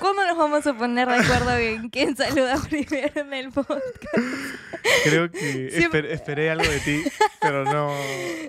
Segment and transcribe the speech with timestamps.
[0.00, 3.82] ¿Cuándo nos vamos a poner de acuerdo en quién saluda primero en el podcast?
[5.04, 7.02] Creo que Siempre- esper- esperé algo de ti,
[7.40, 7.90] pero no.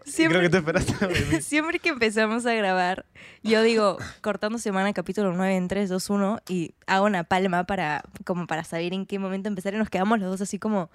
[0.05, 1.42] Siempre- Creo que tú esperaste algo de mí.
[1.42, 3.05] Siempre que empezamos a grabar,
[3.44, 8.04] yo digo, cortando semana, capítulo 9 en 3, 2, 1, y hago una palma para,
[8.26, 10.90] como para saber en qué momento empezar, y nos quedamos los dos así como...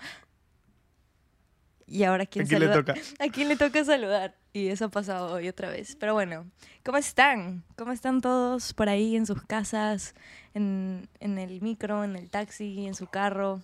[1.93, 2.85] ¿Y ahora quién ¿A quién le saluda?
[2.95, 3.01] toca?
[3.25, 4.35] ¿A quién le toca saludar?
[4.55, 5.95] Y eso ha pasado hoy otra vez.
[6.01, 6.47] Pero bueno,
[6.85, 7.65] ¿cómo están?
[7.77, 10.15] ¿Cómo están todos por ahí en sus casas,
[10.55, 13.61] en, en el micro, en el taxi, en su carro?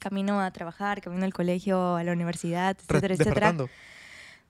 [0.00, 3.52] Camino a trabajar, camino al colegio, a la universidad, etcétera, etcétera.
[3.52, 3.68] Despertando,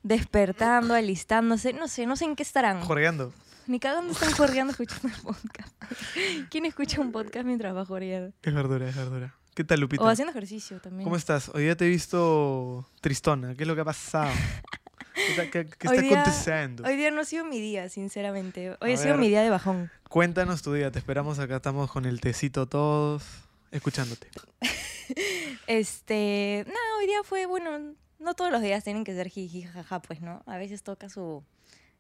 [0.05, 2.81] Despertando, alistándose, no sé, no sé en qué estarán.
[2.83, 3.33] jorgeando.
[3.67, 5.75] Ni cagando están jorgeando escuchando el podcast.
[6.51, 8.33] ¿Quién escucha un podcast mientras va jorgeando?
[8.43, 9.35] Es verdura, es verdura.
[9.55, 10.03] ¿Qué tal, Lupita?
[10.03, 11.05] O haciendo ejercicio también.
[11.05, 11.49] ¿Cómo estás?
[11.55, 13.55] Hoy día te he visto tristona.
[13.55, 14.33] ¿Qué es lo que ha pasado?
[15.15, 16.83] ¿Qué, está- qué- qué Hoy está día- aconteciendo?
[16.85, 18.77] Hoy día no ha sido mi día, sinceramente.
[18.81, 19.21] Hoy A ha sido ver.
[19.21, 19.91] mi día de bajón.
[20.09, 20.91] Cuéntanos tu día.
[20.91, 21.57] Te esperamos acá.
[21.57, 23.25] Estamos con el tecito todos,
[23.71, 24.29] escuchándote.
[25.67, 30.01] Este, nada, hoy día fue, bueno, no todos los días tienen que ser jiji, jaja,
[30.01, 30.43] pues, ¿no?
[30.47, 31.43] A veces toca su,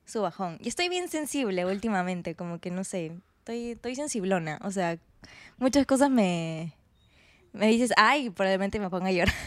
[0.07, 0.59] su bajón.
[0.63, 4.59] Y estoy bien sensible últimamente, como que no sé, estoy, estoy sensiblona.
[4.63, 4.99] O sea,
[5.59, 6.75] muchas cosas me,
[7.55, 9.35] me dices, ay, probablemente me ponga a llorar.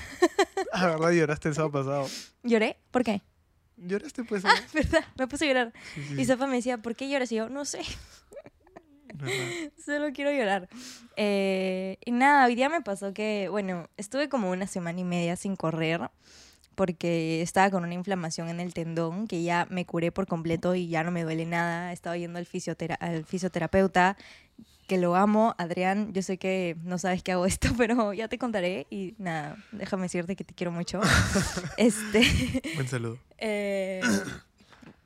[0.74, 1.12] Ah, ¿verdad?
[1.12, 2.08] Lloraste el sábado pasado.
[2.44, 2.78] ¿Lloré?
[2.92, 3.22] ¿Por qué?
[3.78, 4.44] ¿Lloraste pues?
[4.46, 5.04] Ah, ¿verdad?
[5.18, 5.74] Me puse a llorar.
[5.96, 7.32] Sí, sí, Y Zafa me decía, ¿por qué lloras?
[7.32, 7.80] Y yo, no sé,
[9.14, 9.34] verdad.
[9.86, 10.68] solo quiero llorar.
[11.16, 15.36] Eh, y nada, hoy día me pasó que, bueno, estuve como una semana y media
[15.36, 16.10] sin correr
[16.76, 20.90] porque estaba con una inflamación en el tendón que ya me curé por completo y
[20.90, 21.92] ya no me duele nada.
[21.92, 24.16] Estaba yendo al, fisiotera- al fisioterapeuta,
[24.88, 25.54] que lo amo.
[25.58, 29.58] Adrián, yo sé que no sabes que hago esto, pero ya te contaré y nada,
[29.72, 31.00] déjame decirte que te quiero mucho.
[31.78, 32.22] este...
[32.76, 33.20] Buen saludo.
[33.40, 34.02] Eh,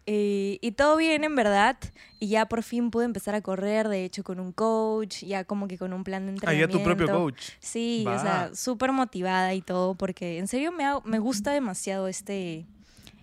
[0.06, 1.78] y, y todo bien, en verdad.
[2.20, 5.68] Y ya por fin pude empezar a correr, de hecho, con un coach, ya como
[5.68, 6.78] que con un plan de Ah, entrenamiento.
[6.78, 7.42] ya tu propio coach.
[7.60, 12.08] Sí, o sea, súper motivada y todo, porque en serio me, ha- me gusta demasiado
[12.08, 12.66] este,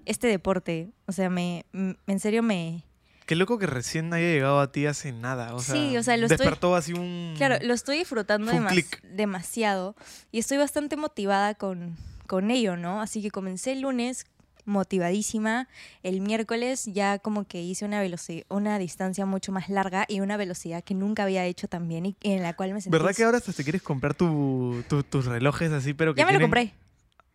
[0.07, 0.91] este deporte.
[1.07, 2.85] O sea, me, en serio me...
[3.29, 5.55] Qué loco que recién haya llegado a ti hace nada.
[5.55, 7.35] O sea, Sí, o sea, lo estoy- despertó así un...
[7.37, 9.95] Claro, lo estoy disfrutando demas- demasiado
[10.33, 11.95] y estoy bastante motivada con,
[12.27, 13.03] con ello, ¿no?
[13.03, 14.25] Así que comencé el lunes
[14.65, 15.69] motivadísima.
[16.03, 20.37] El miércoles ya como que hice una velocidad, una distancia mucho más larga y una
[20.39, 22.97] velocidad que nunca había hecho también y en la cual me sentí...
[22.97, 26.27] ¿Verdad que ahora hasta te quieres comprar tu, tu- tus relojes así, pero que Ya
[26.27, 26.73] me lo compré,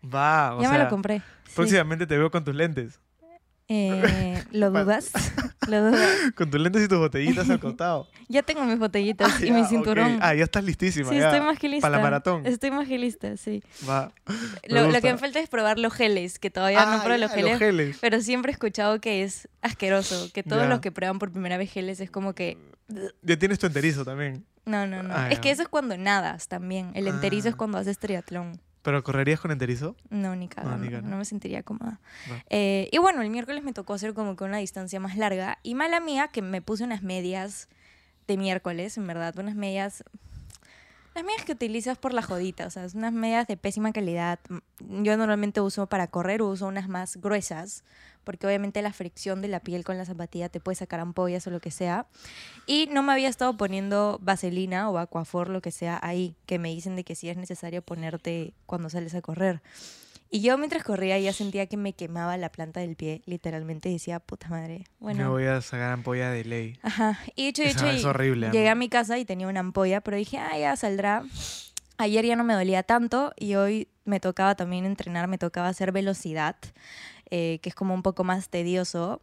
[0.04, 1.20] Va, o ya sea, me lo compré.
[1.20, 1.54] sí.
[1.56, 3.00] próximamente te veo con tus lentes.
[3.70, 5.12] Eh, ¿Lo dudas?
[6.36, 8.08] Con tus lentes y tus botellitas al costado.
[8.30, 10.18] Ya tengo mis botellitas Ah, y ya, mi cinturón.
[10.22, 11.10] Ah, ya estás listísima.
[11.10, 11.26] sí, ya.
[11.30, 11.88] estoy más que lista.
[11.88, 12.46] Para la maratón.
[12.48, 13.62] Estoy más que lista, sí.
[13.88, 14.12] Va.
[14.68, 17.58] Lo, que me falta es probar los geles, que todavía Ah, no pruebo los ya,
[17.58, 17.98] geles.
[18.02, 20.70] Pero siempre he escuchado que es asqueroso, que todos Ya.
[20.70, 22.58] los que prueban por primera vez geles es como que...
[23.22, 24.46] Ya tienes tu enterizo también.
[24.66, 25.14] No, no, no.
[25.14, 26.92] Ah, es que eso es cuando nadas también.
[26.96, 27.58] El enterizo es Ah.
[27.58, 28.60] cuando haces triatlón.
[28.84, 29.96] ¿Pero correrías con enterizo?
[30.10, 32.00] No, ni ni no, me sentiría cómoda.
[32.50, 35.58] Eh, y bueno, el miércoles me tocó hacer como que una distancia más larga.
[35.64, 37.70] Y mala mía que me puse unas medias
[38.28, 39.38] de miércoles, en verdad.
[39.40, 40.04] Unas medias...
[41.16, 44.40] Las medias que utilizas por la jodita, o sea, es unas medias de pésima calidad.
[44.80, 47.84] Yo normalmente uso para correr, uso unas más gruesas,
[48.24, 51.52] porque obviamente la fricción de la piel con la zapatilla te puede sacar ampollas o
[51.52, 52.08] lo que sea.
[52.66, 56.70] Y no me había estado poniendo vaselina o aquafor, lo que sea, ahí, que me
[56.70, 59.62] dicen de que sí es necesario ponerte cuando sales a correr.
[60.36, 64.20] Y yo mientras corría ya sentía que me quemaba la planta del pie, literalmente decía,
[64.20, 64.80] puta madre.
[64.80, 66.80] Me Bueno, voy a sacar ampolla de ley.
[66.82, 67.20] Ajá.
[67.36, 70.40] Y hecho, es y horrible, llegué a mi casa y tenía una ampolla, pero dije,
[70.40, 71.24] ah, ya saldrá.
[72.00, 75.92] Ayer ya no me dolía tanto y hoy me tocaba también entrenar, me tocaba hacer
[75.92, 76.56] velocidad,
[77.30, 79.22] eh, que es como un poco más tedioso.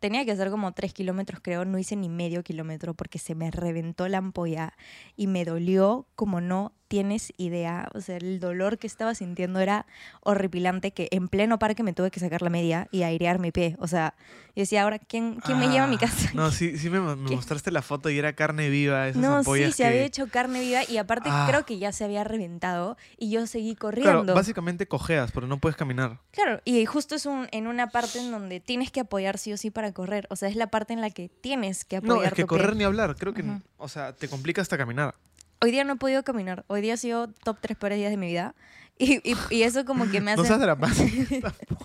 [0.00, 3.50] Tenía que hacer como tres kilómetros, creo, no hice ni medio kilómetro porque se me
[3.50, 4.74] reventó la ampolla
[5.16, 7.88] y me dolió como no tienes idea.
[7.94, 9.86] O sea, el dolor que estaba sintiendo era
[10.22, 13.74] horripilante que en pleno parque me tuve que sacar la media y airear mi pie.
[13.80, 14.14] O sea,
[14.54, 16.30] yo decía, ahora, ¿quién, quién me lleva a mi Ah, casa?
[16.34, 19.08] No, sí, sí me, me mostraste la foto y era carne viva.
[19.08, 21.46] Esas No, sí, ampollas se que- había hecho carne viva y aparte Ah.
[21.48, 24.34] creo que ya se había reventado y yo seguí Claro, corriendo.
[24.34, 26.20] básicamente cojeas, pero no puedes caminar.
[26.30, 29.56] Claro, y justo es un, en una parte en donde tienes que apoyar sí o
[29.56, 30.26] sí para correr.
[30.30, 32.48] O sea, es la parte en la que tienes que apoyar No, es que tu
[32.48, 32.58] pie.
[32.58, 33.16] correr ni hablar.
[33.16, 33.60] Creo que, Ujú.
[33.78, 35.14] o sea, te complica hasta caminar.
[35.60, 36.64] Hoy día no he podido caminar.
[36.68, 38.54] Hoy día ha sido top tres peores días de mi vida.
[38.98, 40.40] Y, y, y eso como que me hace...
[40.40, 41.52] No seas dramática.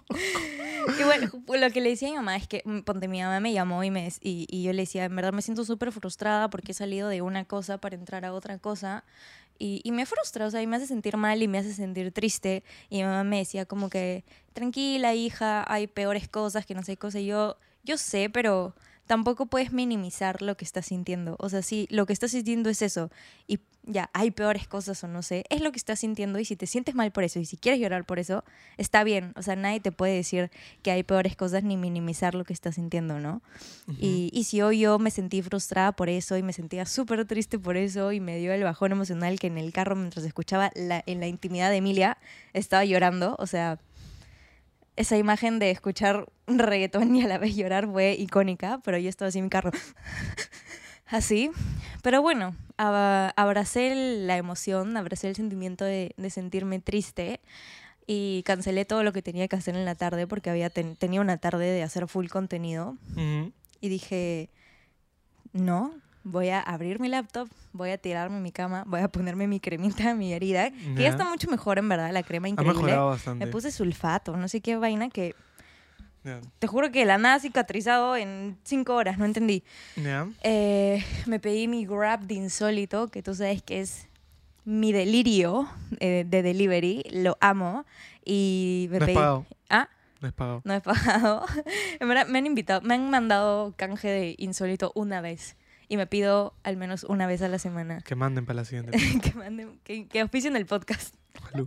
[1.00, 3.40] Y bueno, lo que le decía a mi mamá es que, mm, ponte, mi mamá
[3.40, 6.50] me llamó y, me, y, y yo le decía, en verdad me siento súper frustrada
[6.50, 9.04] porque he salido de una cosa para entrar a otra cosa.
[9.60, 12.12] Y, y me frustra, o sea, y me hace sentir mal y me hace sentir
[12.12, 12.64] triste.
[12.90, 14.24] Y mi mamá me decía como que,
[14.54, 17.20] tranquila, hija, hay peores cosas, que no sé qué cosa.
[17.20, 18.76] Y yo, yo sé, pero
[19.12, 21.36] tampoco puedes minimizar lo que estás sintiendo.
[21.40, 23.12] O sea, si lo que estás sintiendo es eso
[23.46, 26.56] y ya hay peores cosas o no sé, es lo que estás sintiendo y si
[26.56, 28.44] te sientes mal por eso y si quieres llorar por eso,
[28.78, 29.34] está bien.
[29.36, 30.52] O sea, nadie te puede decir
[30.82, 33.42] que hay peores cosas ni minimizar lo que estás sintiendo, ¿no?
[34.00, 37.60] y, y si hoy yo me sentí frustrada por eso y me sentía súper triste
[37.60, 41.04] por eso y me dio el bajón emocional que en el carro mientras escuchaba la,
[41.06, 42.18] en la intimidad de Emilia
[42.54, 43.80] estaba llorando, o sea,
[45.02, 49.10] esa imagen de escuchar un reggaetón y a la vez llorar fue icónica, pero yo
[49.10, 49.72] estaba así en mi carro.
[51.08, 51.52] así.
[52.02, 57.40] Pero bueno, ab- abracé la emoción, abracé el sentimiento de, de sentirme triste
[58.08, 61.22] y cancelé todo lo que tenía que hacer en la tarde porque había ten- tenía
[61.22, 62.98] una tarde de hacer full contenido
[63.80, 64.50] y dije,
[65.54, 69.48] no, voy a abrir mi laptop, voy a tirarme en mi cama, voy a ponerme
[69.48, 72.76] mi cremita mi herida, que ya está mucho mejor en verdad, la crema Ha increíble.
[72.76, 73.46] mejorado bastante.
[73.46, 75.36] Me puse sulfato, no sé qué vaina que
[76.60, 79.64] te juro que la nada cicatrizado en cinco horas, no entendí.
[80.44, 84.08] Eh, me pedí mi Grab de insólito, que tú sabes que es
[84.64, 85.68] mi delirio
[86.00, 87.86] eh, de delivery, lo amo.
[88.24, 89.16] Y me No pedí...
[89.16, 89.46] pagado.
[89.72, 89.90] Ah,
[90.20, 90.62] No has pagado.
[90.64, 91.46] no he pagado.
[92.00, 95.56] en verdad, me han invitado, me han mandado canje de insólito una vez.
[95.92, 98.98] Y me pido al menos una vez a la semana Que manden para la siguiente.
[99.22, 101.14] que manden, que, que auspicien el podcast.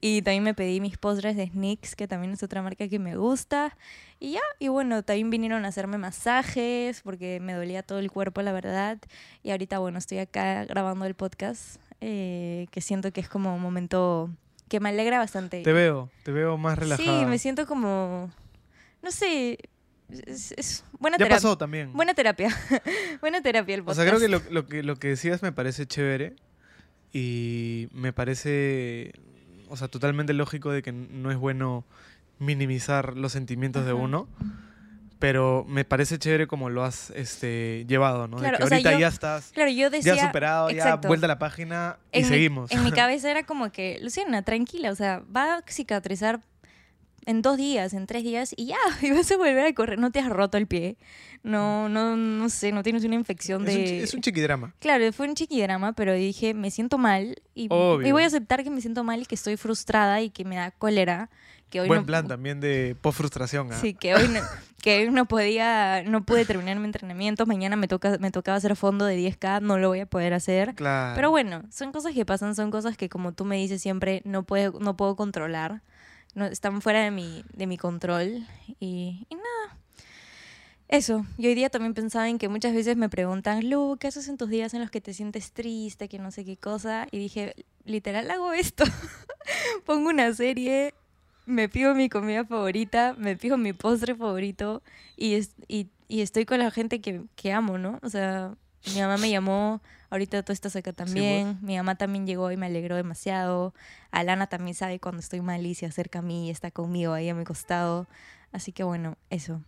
[0.00, 3.14] Y también me pedí mis postres de Snicks, que también es otra marca que me
[3.14, 3.76] gusta.
[4.20, 8.40] Y ya, y bueno, también vinieron a hacerme masajes porque me dolía todo el cuerpo,
[8.40, 8.98] la verdad.
[9.42, 13.60] Y ahorita, bueno, estoy acá grabando el podcast, eh, que siento que es como un
[13.60, 14.30] momento
[14.68, 15.62] que me alegra bastante.
[15.62, 17.20] Te veo, te veo más relajada.
[17.20, 18.30] Sí, me siento como,
[19.02, 19.58] no sé,
[20.10, 21.36] es, es buena Ya terapia.
[21.36, 21.92] pasó también.
[21.92, 22.48] Buena terapia.
[23.20, 24.00] buena terapia el O podcast.
[24.00, 26.34] sea, creo que lo, lo que lo que decías me parece chévere
[27.12, 29.12] y me parece,
[29.68, 31.84] o sea, totalmente lógico de que no es bueno
[32.38, 34.28] minimizar los sentimientos de uno,
[35.18, 38.36] pero me parece chévere como lo has este, llevado, ¿no?
[38.36, 40.14] Claro, de que o sea, ahorita yo- ya estás, Claro, yo decía...
[40.14, 41.04] ya superado, exacto.
[41.04, 42.70] ya vuelta a la página y en mi- seguimos.
[42.70, 46.42] en mi cabeza era como que, Luciana, tranquila, o sea, va a cicatrizar
[47.26, 49.98] en dos días, en tres días y ya, y vas a volver a correr.
[49.98, 50.96] No te has roto el pie,
[51.42, 53.84] no, no, no sé, no tienes una infección es, un, de...
[53.84, 54.74] chi- es un chiquidrama.
[54.78, 58.08] Claro, fue un chiquidrama, pero dije, me siento mal y, Obvio.
[58.08, 60.56] y voy a aceptar que me siento mal y que estoy frustrada y que me
[60.56, 61.28] da cólera.
[61.68, 63.72] Que hoy Buen no, plan también de post-frustración.
[63.72, 63.78] ¿ah?
[63.80, 64.38] Sí, que hoy no,
[64.82, 67.44] que hoy no podía, no pude terminar mi entrenamiento.
[67.44, 70.76] Mañana me toca, me tocaba hacer fondo de 10K, no lo voy a poder hacer.
[70.76, 71.16] Claro.
[71.16, 74.44] Pero bueno, son cosas que pasan, son cosas que como tú me dices siempre, no
[74.44, 75.82] puedo, no puedo controlar.
[76.36, 78.46] No, están fuera de mi, de mi control.
[78.78, 79.78] Y, y nada.
[80.88, 81.26] Eso.
[81.36, 84.36] Y hoy día también pensaba en que muchas veces me preguntan, Lu, ¿qué haces en
[84.36, 87.08] tus días en los que te sientes triste, que no sé qué cosa?
[87.10, 87.54] Y dije,
[87.84, 88.84] literal hago esto.
[89.84, 90.94] Pongo una serie,
[91.44, 94.82] me pido mi comida favorita, me pido mi postre favorito
[95.16, 97.98] y, es- y, y estoy con la gente que, que amo, ¿no?
[98.02, 98.54] O sea,
[98.94, 99.80] mi mamá me llamó,
[100.16, 103.72] ahorita tú estás acá también, mi mamá también llegó y me alegró demasiado,
[104.10, 107.28] Alana también sabe cuando estoy mal y se acerca a mí y está conmigo ahí
[107.28, 108.06] a mi costado,
[108.52, 109.62] así que bueno, eso.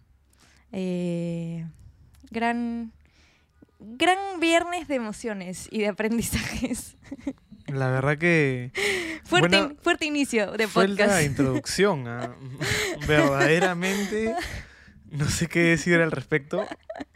[0.73, 1.67] Eh,
[2.31, 2.93] gran,
[3.79, 6.97] gran viernes de emociones y de aprendizajes.
[7.67, 8.73] La verdad que
[9.25, 11.11] Fuerte, Buena- in- fuerte inicio de fue podcast.
[11.11, 12.09] la introducción.
[12.09, 12.35] ¿ah?
[13.07, 14.35] Verdaderamente
[15.11, 16.65] no sé qué decir al respecto.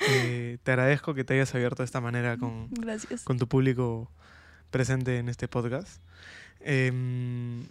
[0.09, 3.23] Eh, te agradezco que te hayas abierto de esta manera con, Gracias.
[3.25, 4.11] con tu público
[4.71, 6.03] presente en este podcast.
[6.61, 7.67] Em,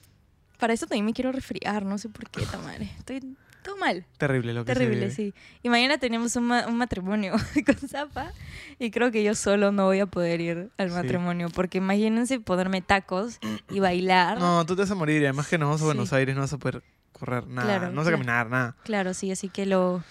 [0.60, 2.86] Para eso también me quiero resfriar, no sé por qué, Tamare.
[3.00, 4.06] Estoy todo mal.
[4.18, 5.34] terrible lo que Terrible, sí.
[5.64, 7.34] Y mañana tenemos un, ma- un matrimonio
[7.66, 8.32] con Zapa
[8.80, 10.96] y creo que yo solo no voy a poder ir al Sí.
[10.96, 14.40] matrimonio porque imagínense ponerme tacos y bailar.
[14.40, 15.86] No, tú te vas a morir y además que nos vamos a Sí.
[15.86, 16.84] Buenos Aires no vas a poder
[17.22, 18.18] correr nada, Claro, no claro.
[18.18, 18.76] caminar nada.
[18.84, 20.04] Claro, sí, así que lo...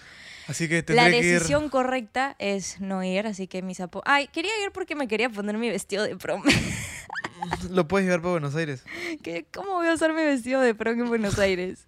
[0.47, 1.33] Así que La tendré que ir.
[1.35, 4.01] decisión correcta es no ir, así que mis apo...
[4.05, 6.41] Ay, quería ir porque me quería poner mi vestido de prom.
[7.69, 8.83] Lo puedes llevar para Buenos Aires.
[9.23, 11.87] ¿Qué- ¿Cómo voy a usar mi vestido de prom en Buenos Aires?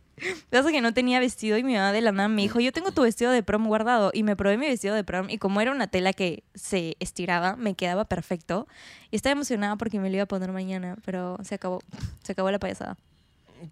[0.51, 2.91] Pasa que no tenía vestido y mi mamá de la nada me dijo, yo tengo
[2.91, 4.11] tu vestido de prom guardado.
[4.13, 7.55] Y me probé mi vestido de prom y como era una tela que se estiraba,
[7.55, 8.67] me quedaba perfecto.
[9.09, 11.81] Y estaba emocionada porque me lo iba a poner mañana, pero se acabó.
[12.23, 12.95] Se acabó la payasada.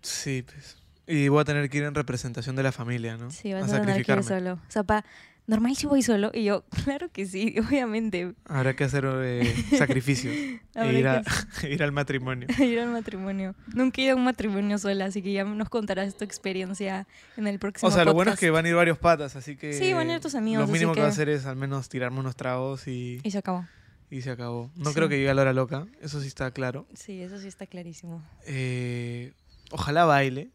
[0.01, 0.77] Sí, pues.
[1.08, 3.31] Y voy a tener que ir en representación de la familia, ¿no?
[3.31, 4.53] Sí, vas a a tener que ir solo.
[4.53, 5.03] O sea, pa,
[5.48, 6.31] normal si voy solo.
[6.34, 8.34] Y yo, claro que sí, obviamente.
[8.46, 10.60] Habrá que hacer eh, sacrificios e
[10.93, 12.48] ir, que a- ir al matrimonio.
[12.60, 13.55] ir al matrimonio.
[13.74, 17.48] Nunca he ido a un matrimonio sola, así que ya nos contarás tu experiencia en
[17.48, 19.74] el próximo O sea, lo bueno es que van a ir varios patas, así que.
[19.74, 21.01] Sí, van a ir tus amigos, Lo mínimo que...
[21.01, 23.65] va a que- hacer es al menos tirarme unos tragos y, Y se acabó.
[24.10, 24.72] y se acabó.
[24.75, 24.96] No Sí.
[24.96, 26.88] creo que llegue a la hora loca, eso sí está claro.
[26.93, 28.24] Sí, eso sí está clarísimo.
[28.46, 29.34] Eh,
[29.72, 30.51] ojalá baile,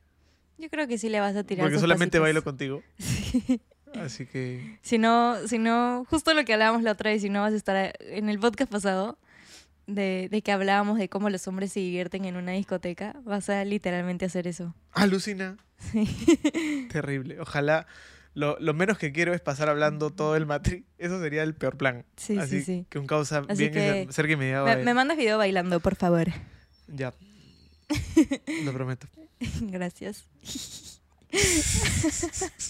[0.59, 2.23] Yo creo que sí le vas a tirar porque solamente pasitos.
[2.23, 2.83] bailo contigo.
[2.99, 3.61] Sí.
[4.01, 7.41] Así que Si no, si no, justo lo que hablábamos la otra vez, si no
[7.41, 9.17] vas a estar en el podcast pasado,
[9.87, 13.65] de, de que hablábamos de cómo los hombres se divierten en una discoteca, vas a
[13.65, 14.75] literalmente hacer eso.
[14.93, 15.57] alucina.
[15.79, 16.05] Sí.
[16.93, 17.41] Terrible.
[17.41, 17.87] Ojalá.
[18.35, 20.85] Lo, lo menos que quiero es pasar hablando todo el matri.
[20.99, 22.05] Eso sería el peor plan.
[22.17, 22.87] Sí, Así sí, sí.
[22.91, 26.27] que un causa Así bien que me Me, me mandas video bailando, por favor.
[26.89, 27.15] Ya.
[28.65, 29.07] Lo prometo.
[29.61, 30.25] Gracias.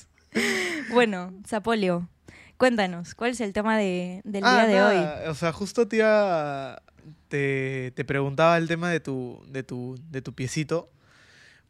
[0.90, 2.08] bueno, Zapolio,
[2.56, 5.28] cuéntanos, ¿cuál es el tema de, del día Ah, de hoy?
[5.30, 6.82] O sea, justo te iba-
[7.28, 10.90] te, te preguntaba el tema de tu, de tu, de tu piecito.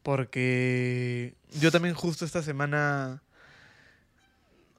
[0.03, 3.21] Porque yo también justo esta semana.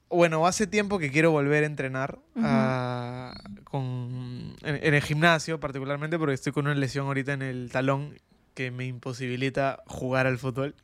[0.08, 3.34] Bueno, hace tiempo que quiero volver a entrenar a-
[3.64, 8.14] con, en, en el gimnasio, particularmente porque estoy con una lesión ahorita en el talón
[8.58, 10.74] que me imposibilita jugar al fútbol.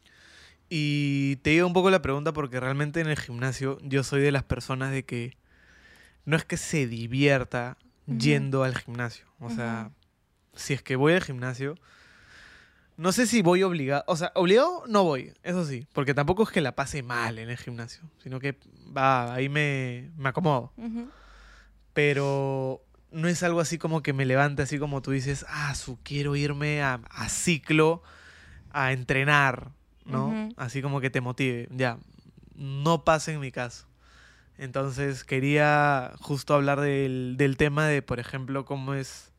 [0.68, 4.30] Y te digo un poco la pregunta porque realmente en el gimnasio yo soy de
[4.30, 5.36] las personas de que
[6.24, 7.76] no es que se divierta
[8.06, 9.26] yendo al gimnasio.
[9.40, 9.90] O sea,
[10.54, 11.74] si es que voy al gimnasio,
[12.96, 14.04] no sé si voy obligado.
[14.06, 17.50] O sea, obligado no voy, eso sí, porque tampoco es que la pase mal en
[17.50, 18.56] el gimnasio, sino que
[18.96, 20.72] va, ahí me, me acomodo.
[21.92, 22.83] Pero
[23.14, 26.36] no es algo así como que me levante así como tú dices, ah, su, quiero
[26.36, 28.02] irme a, a ciclo
[28.70, 29.70] a entrenar,
[30.04, 30.50] ¿no?
[30.56, 31.68] Así como que te motive.
[31.70, 31.98] Ya,
[32.56, 33.86] no pasa en mi caso.
[34.58, 39.32] Entonces quería justo hablar del, del tema de, por ejemplo, cómo es,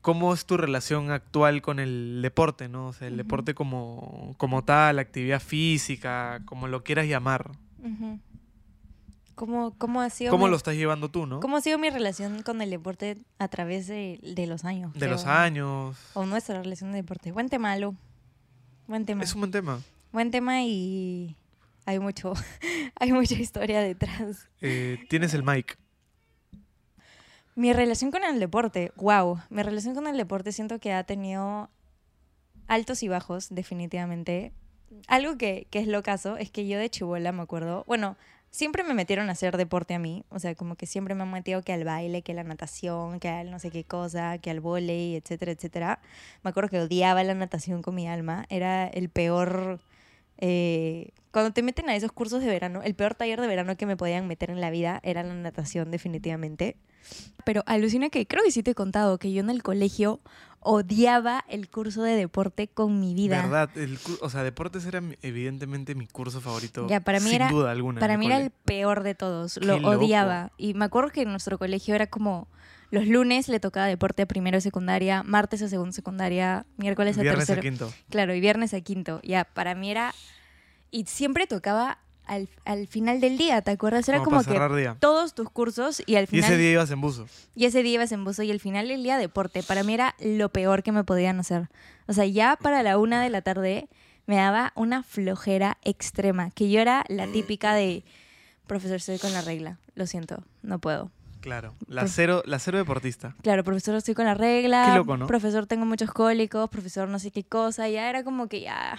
[0.00, 2.88] cómo es tu relación actual con el deporte, ¿no?
[2.88, 7.52] O sea, el deporte como, como tal, actividad física, como lo quieras llamar.
[9.34, 11.40] ¿Cómo, cómo ha sido ¿Cómo mi- lo estás llevando tú, no?
[11.40, 14.92] ¿Cómo ha sido mi relación con el deporte a través de, de los años?
[14.92, 15.12] De creo?
[15.12, 15.96] los años.
[16.14, 17.32] O nuestra relación de deporte.
[17.32, 17.96] Buen tema, Lu.
[18.86, 19.22] Buen tema.
[19.24, 19.80] Es un buen tema.
[20.12, 21.34] Buen tema y
[21.86, 22.34] hay mucho,
[23.00, 24.48] hay mucha historia detrás.
[24.60, 25.78] Eh, tienes el mic.
[27.54, 29.40] Mi relación con el deporte, wow.
[29.50, 31.68] Mi relación con el deporte siento que ha tenido
[32.66, 34.52] altos y bajos, definitivamente.
[35.06, 38.16] Algo que, que es lo caso es que yo de chibola me acuerdo, bueno,
[38.52, 41.32] siempre me metieron a hacer deporte a mí, o sea, como que siempre me han
[41.32, 44.50] metido que al baile, que a la natación, que al no sé qué cosa, que
[44.50, 46.00] al volei, etcétera, etcétera.
[46.44, 49.80] Me acuerdo que odiaba la natación con mi alma, era el peor...
[50.38, 53.86] eh, cuando te meten a esos cursos de verano, el peor taller de verano que
[53.86, 56.76] me podían meter en la vida era la natación, definitivamente.
[57.44, 60.20] Pero alucina que creo que sí te he contado que yo en el colegio
[60.64, 63.42] odiaba el curso de deporte con mi vida.
[63.42, 63.70] ¿Verdad?
[63.76, 66.86] El o sea, deportes era evidentemente mi curso favorito.
[66.88, 68.00] Ya, para mí sin era- duda alguna.
[68.00, 69.54] Para mí era el peor de todos.
[69.54, 69.90] Qué Lo loco.
[69.98, 70.52] odiaba.
[70.56, 72.48] Y me acuerdo que en nuestro colegio era como
[72.90, 77.22] los lunes le tocaba deporte a primero de secundaria, martes a segundo secundaria, miércoles a
[77.22, 77.62] Viernes a tercero.
[77.62, 77.92] quinto.
[78.10, 79.20] Claro, y viernes a quinto.
[79.22, 80.14] Ya, para mí era.
[80.90, 84.08] Y siempre tocaba al, al final del día, ¿te acuerdas?
[84.08, 84.96] Era Como que día.
[85.00, 86.44] todos tus cursos y al Y final.
[86.50, 87.26] ese día ibas en buzo.
[87.54, 89.62] Y ese día ibas en buzo y al final el día deporte.
[89.62, 91.68] Para mí era lo peor que me podían hacer.
[92.06, 93.88] O sea, ya para la una de la tarde
[94.26, 96.50] me daba una flojera extrema.
[96.50, 98.04] Que yo era la típica de,
[98.66, 99.78] profesor, estoy con la regla.
[99.94, 101.10] Lo siento, no puedo.
[101.40, 101.74] Claro.
[101.88, 103.34] La cero, la cero deportista.
[103.42, 104.84] Claro, profesor, estoy con la regla.
[104.92, 105.26] Qué loco, ¿no?
[105.26, 106.70] Profesor, tengo muchos cólicos.
[106.70, 107.88] Profesor, no sé qué cosa.
[107.88, 108.96] Ya era como que ya,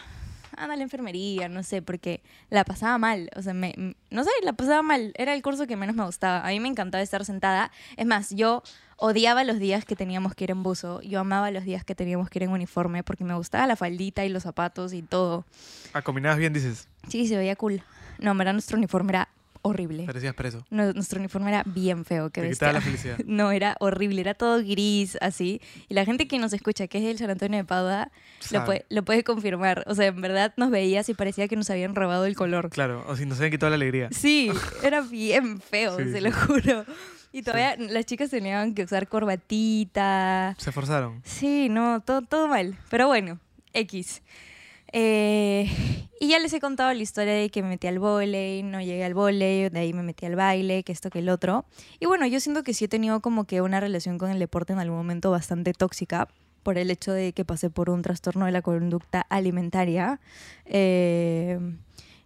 [0.57, 3.29] anda a la enfermería, no sé, porque la pasaba mal.
[3.35, 5.13] O sea, me, no sé, la pasaba mal.
[5.15, 6.45] Era el curso que menos me gustaba.
[6.45, 7.71] A mí me encantaba estar sentada.
[7.97, 8.63] Es más, yo
[8.97, 11.01] odiaba los días que teníamos que ir en buzo.
[11.01, 14.25] Yo amaba los días que teníamos que ir en uniforme porque me gustaba la faldita
[14.25, 15.45] y los zapatos y todo.
[15.93, 16.87] Ah, combinabas bien, dices.
[17.09, 17.83] Sí, se veía cool.
[18.19, 19.29] No, verdad nuestro uniforme era
[19.63, 20.03] horrible.
[20.05, 20.63] Parecías preso.
[20.69, 22.29] No, nuestro uniforme era bien feo.
[22.29, 23.17] Que Te quitaba la felicidad.
[23.25, 25.59] no, era horrible, era todo gris, así.
[25.89, 28.11] Y la gente que nos escucha, que es del San Antonio de Padua,
[28.51, 29.83] lo puede, lo puede confirmar.
[29.87, 32.69] O sea, en verdad nos veías y parecía que nos habían robado el color.
[32.69, 34.09] Claro, o si nos habían quitado la alegría.
[34.11, 34.51] Sí,
[34.83, 36.19] era bien feo, Sí, se sí.
[36.21, 36.85] lo juro.
[37.31, 40.55] Y todavía las chicas tenían que usar corbatita.
[40.59, 41.21] Se esforzaron.
[41.25, 42.77] Sí, no, todo, todo mal.
[42.89, 43.39] Pero bueno,
[43.73, 44.21] X.
[44.93, 45.69] Eh,
[46.19, 49.03] y ya les he contado la historia de que me metí al volei, no llegué
[49.03, 51.65] al volei, de ahí me metí al baile, que esto, que el otro.
[51.99, 54.71] Y bueno, yo siento que sí he tenido como que una relación con el deporte
[54.71, 56.29] en algún momento bastante tóxica
[56.61, 60.21] por el hecho de que pasé por un trastorno de la conducta alimentaria.
[60.65, 61.59] Eh,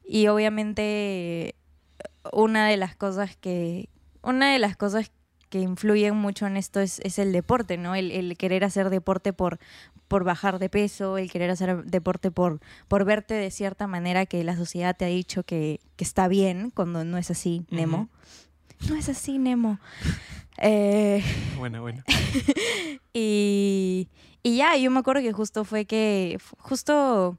[0.05, 1.55] y obviamente
[2.31, 3.89] una de las cosas que
[4.21, 5.11] una de las cosas
[5.49, 7.95] que influyen mucho en esto es, es el deporte, ¿no?
[7.95, 9.59] El, el querer hacer deporte por,
[10.07, 14.43] por bajar de peso, el querer hacer deporte por, por verte de cierta manera que
[14.43, 18.09] la sociedad te ha dicho que, que está bien, cuando no es así, Nemo.
[18.89, 19.79] No es así, Nemo.
[20.57, 21.23] Eh,
[21.57, 22.03] Bueno, bueno.
[23.13, 24.07] y,
[24.43, 27.37] y ya, yo me acuerdo que justo fue que, justo,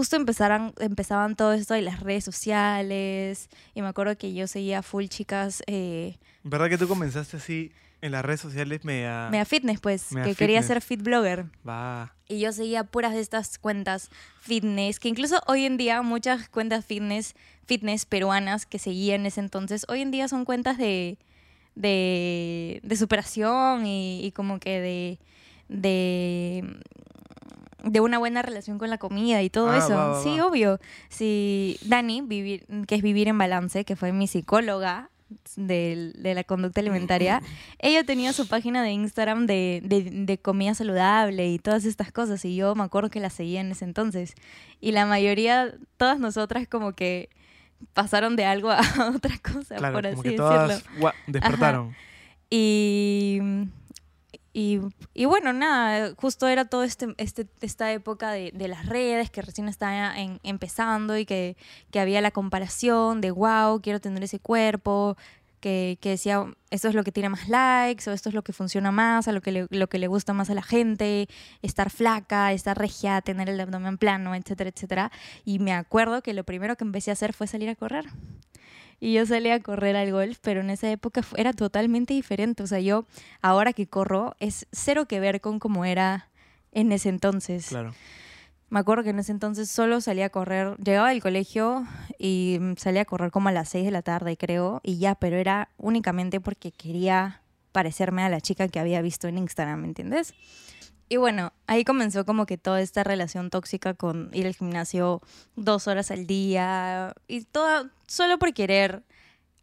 [0.00, 3.50] justo empezaron, empezaban todo esto de las redes sociales.
[3.74, 5.62] Y me acuerdo que yo seguía full chicas.
[5.66, 9.28] Eh, ¿Verdad que tú comenzaste así en las redes sociales media.
[9.30, 10.66] Mea fitness, pues, Mea que quería fitness.
[10.68, 11.44] ser fit blogger.
[11.68, 12.14] Va.
[12.28, 14.08] Y yo seguía puras de estas cuentas
[14.40, 17.34] fitness, que incluso hoy en día muchas cuentas fitness,
[17.66, 21.18] fitness peruanas que seguía en ese entonces, hoy en día son cuentas de,
[21.74, 25.18] de, de superación y, y como que de,
[25.68, 26.80] de,
[27.84, 29.94] de una buena relación con la comida y todo Ah, eso.
[29.96, 30.46] va, va, sí, va.
[30.46, 30.80] obvio.
[31.08, 35.10] Sí, Dani, vivir, que es Vivir en Balance, que fue mi psicóloga
[35.56, 37.40] del- de, la conducta alimentaria,
[37.78, 42.44] ella tenía su página de Instagram de, de, de comida saludable y todas estas cosas.
[42.44, 44.34] Y yo me acuerdo que la seguía en ese entonces.
[44.80, 47.28] Y la mayoría, todas nosotras como que
[47.94, 48.80] pasaron de algo a
[49.16, 50.48] otra cosa, Claro, por como así que decirlo.
[50.48, 50.84] todas
[51.28, 51.94] despertaron.
[52.50, 53.38] Y,
[54.52, 54.80] y,
[55.26, 60.14] bueno, nada, justo era toda este, este, esta época de, las redes que recién estaba
[60.42, 61.56] empezando y que,
[61.90, 65.16] que había la comparación de, wow, quiero tener ese cuerpo,
[65.60, 68.52] que, que decía, esto es lo que tiene más likes o esto es lo que
[68.52, 71.28] funciona más, a lo que le, lo que le gusta más a la gente,
[71.62, 75.12] estar flaca, estar regia, tener el abdomen plano, etcétera, etcétera.
[75.44, 78.06] Y me acuerdo que lo primero que empecé a hacer fue salir a correr.
[79.00, 82.62] Y yo salí a correr al golf, pero en esa época era totalmente diferente.
[82.62, 83.06] O sea, yo
[83.40, 86.28] ahora que corro es cero que ver con cómo era
[86.72, 87.68] en ese entonces.
[87.68, 87.94] Claro.
[88.68, 91.86] Me acuerdo que en ese entonces solo salía a correr, llegaba del colegio
[92.18, 95.16] y mm, salía a correr como a las 6 de la tarde, creo, y ya,
[95.16, 97.42] pero era únicamente porque quería
[97.72, 100.34] parecerme a la chica que había visto en Instagram, ¿me entiendes?
[101.12, 105.20] Y bueno, ahí comenzó como que toda esta relación tóxica con ir al gimnasio
[105.56, 109.02] dos horas al día y todo solo por querer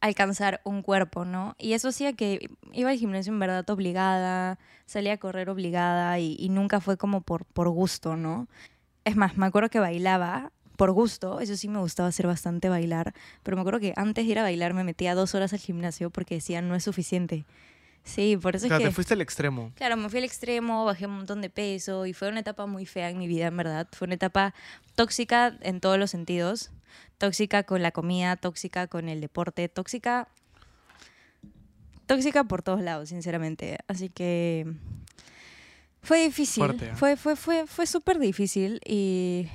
[0.01, 1.55] alcanzar un cuerpo, ¿no?
[1.57, 6.35] Y eso hacía que iba al gimnasio en verdad obligada, salía a correr obligada y,
[6.37, 8.49] y nunca fue como por, por gusto, ¿no?
[9.05, 13.13] Es más, me acuerdo que bailaba por gusto, eso sí me gustaba hacer bastante bailar,
[13.43, 16.09] pero me acuerdo que antes de ir a bailar me metía dos horas al gimnasio
[16.09, 17.45] porque decía no es suficiente.
[18.07, 18.89] Sí, por eso Claro, es que...
[18.89, 19.73] te fuiste al extremo.
[19.75, 22.85] Claro, me fui al extremo, bajé un montón de peso y fue una etapa muy
[22.85, 23.87] fea en mi vida, en verdad.
[23.91, 24.53] Fue una etapa
[24.95, 26.71] tóxica en todos los sentidos.
[27.17, 30.29] Tóxica con la comida, tóxica con el deporte, tóxica...
[32.05, 33.77] Tóxica por todos lados, sinceramente.
[33.89, 34.65] Así que
[36.01, 36.63] fue difícil.
[36.63, 36.95] Fuerte, ¿eh?
[36.95, 39.47] Fue, fue, fue, fue súper difícil y...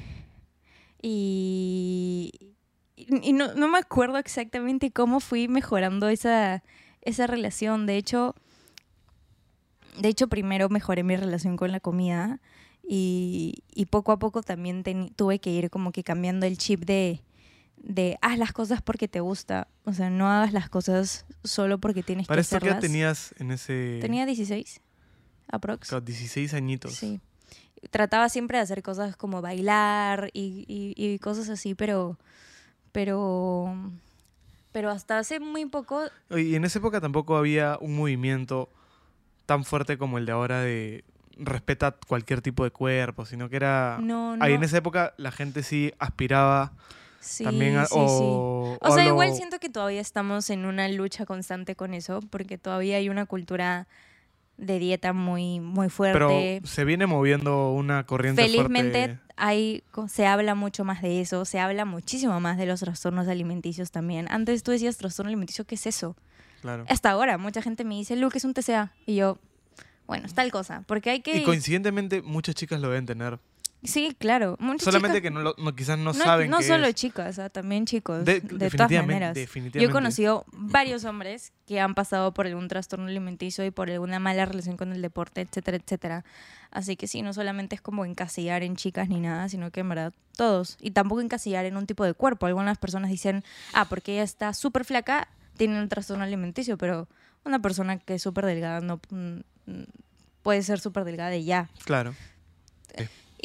[1.05, 2.55] Y,
[2.97, 6.63] y no, no me acuerdo exactamente cómo fui mejorando esa,
[7.03, 7.87] esa relación.
[7.87, 8.35] De hecho,
[10.01, 12.41] de hecho, primero mejoré mi relación con la comida
[12.83, 14.83] y, y poco a poco también
[15.17, 17.21] tuve que ir como que cambiando el chip de,
[17.77, 19.69] de haz las cosas porque te gusta.
[19.85, 22.85] O sea, no hagas las cosas solo porque tienes Para que esto, ¿qué hacerlas.
[22.85, 23.99] edad tenías en ese.
[24.01, 24.81] Tenía 16,
[25.49, 25.89] aprox.
[25.89, 26.95] claro, 16 añitos.
[26.95, 27.21] Sí.
[27.91, 32.17] Trataba siempre de hacer cosas como bailar y, y- y cosas así, pero,
[32.93, 33.75] pero,
[34.73, 38.69] pero hasta hace muy poco Y en esa época tampoco había un movimiento
[39.47, 41.05] tan fuerte como el de ahora de
[41.37, 43.99] respeta cualquier tipo de cuerpo, sino que era...
[44.01, 44.45] no, no.
[44.45, 46.73] Ahí en esa época la gente sí aspiraba
[47.21, 47.87] sí, también a...
[47.87, 47.99] sí, sí.
[47.99, 52.59] o, O sea, igual siento que todavía estamos en una lucha constante con eso, porque
[52.59, 53.87] todavía hay una cultura
[54.57, 56.61] de dieta muy, muy Pero fuerte.
[56.65, 59.21] se viene moviendo una corriente Felizmente fuerte.
[59.37, 63.91] hay, se habla mucho más de eso, se habla muchísimo más de los trastornos alimenticios
[63.91, 64.27] también.
[64.31, 66.17] Antes tú decías trastorno alimenticio, ¿qué es eso?
[66.61, 66.85] Claro.
[66.89, 68.93] Hasta ahora, mucha gente me dice, Luke, es un TCA.
[69.05, 69.39] Y yo,
[70.07, 71.39] bueno, es tal cosa, porque hay que...
[71.39, 73.41] Y coincidentemente muchas chicas lo deben tener.
[73.85, 74.57] Sí, claro.
[74.61, 76.95] Muchas Solamente chicas- que no, no- quizás no, no, saben no qué solo es.
[76.95, 78.25] chicas, ah, también chicos.
[78.25, 79.73] De- De, todas definitivamente, maneras.
[79.75, 84.21] Yo he conocido varios hombres que han pasado por algún trastorno alimenticio y por alguna
[84.21, 86.25] mala relación con el deporte, etcétera, etcétera.
[86.71, 89.89] Así que sí, no solamente es como encasillar en chicas ni nada, sino que en
[89.89, 90.77] verdad todos.
[90.81, 92.47] Y tampoco encasillar en un tipo de cuerpo.
[92.47, 93.43] Algunas personas dicen,
[93.73, 97.09] ah, porque ella está súper flaca, tiene un trastorno alimenticio, pero
[97.45, 99.41] una persona que es súper delgada no mm,
[100.43, 101.69] puede ser súper delgada y ya.
[101.85, 102.15] Claro.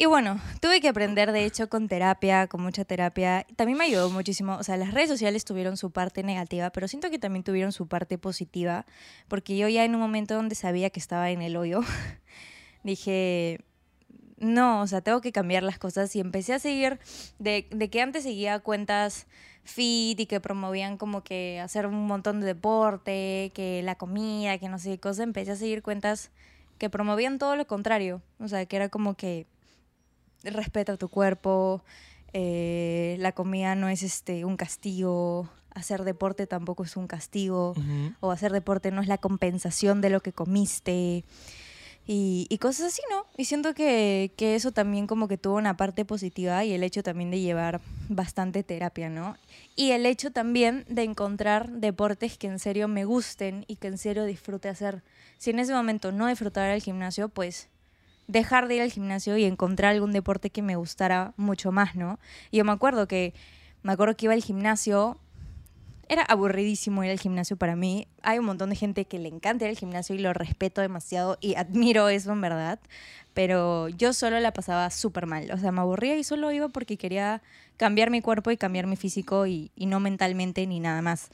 [0.00, 3.44] Y bueno, tuve que aprender, de hecho, con terapia, con mucha terapia.
[3.56, 4.54] También me ayudó muchísimo.
[4.54, 7.88] O sea, las redes sociales tuvieron su parte negativa, pero siento que también tuvieron su
[7.88, 8.86] parte positiva,
[9.26, 11.80] porque yo ya en un momento donde sabía que estaba en el hoyo,
[12.84, 13.58] dije,
[14.36, 17.00] no, o sea, tengo que cambiar las cosas y empecé a seguir,
[17.40, 19.26] de, que antes seguía cuentas
[19.64, 24.68] fit y que promovían como que hacer un montón de deporte, que la comida, que
[24.68, 26.30] no sé qué cosa, empecé a seguir cuentas
[26.78, 29.46] que promovían todo lo contrario, o sea, que era como que
[30.44, 31.82] respeta tu cuerpo,
[32.32, 37.74] eh, la comida no es este un castigo, hacer deporte tampoco es un castigo,
[38.20, 41.24] o hacer deporte no es la compensación de lo que comiste.
[42.10, 43.26] y, y cosas así, ¿no?
[43.36, 47.02] Y siento que, que eso también como que tuvo una parte positiva y el hecho
[47.02, 49.36] también de llevar bastante terapia, ¿no?
[49.76, 53.98] Y el hecho también de encontrar deportes que en serio me gusten y que en
[53.98, 55.02] serio disfrute hacer.
[55.36, 57.68] Si en ese momento no disfrutaba el gimnasio, pues
[58.28, 62.20] dejar de ir al gimnasio y encontrar algún deporte que me gustara mucho más, ¿no?
[62.52, 63.34] Y yo me acuerdo que
[63.82, 65.18] me acuerdo que iba al gimnasio
[66.08, 68.08] era aburridísimo ir al gimnasio para mí.
[68.22, 71.36] Hay un montón de gente que le encanta ir al gimnasio y lo respeto demasiado
[71.40, 72.78] y admiro eso en verdad.
[73.34, 75.50] Pero yo solo la pasaba súper mal.
[75.52, 77.42] O sea, me aburría y solo iba porque quería
[77.76, 81.30] cambiar mi cuerpo y cambiar mi físico y, y no mentalmente ni nada más.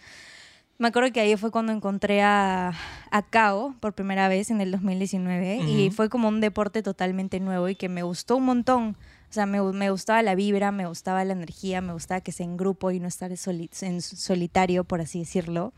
[0.79, 2.73] Me acuerdo que ahí fue cuando encontré a,
[3.11, 5.95] a Kao por primera vez en el 2019 y Ujú.
[5.97, 8.97] fue como un deporte totalmente nuevo y que me gustó un montón.
[9.31, 12.45] O sea, me, me gustaba la vibra, me gustaba la energía, me gustaba que sea
[12.47, 15.73] en grupo y no estar en, soli- en solitario, por así decirlo.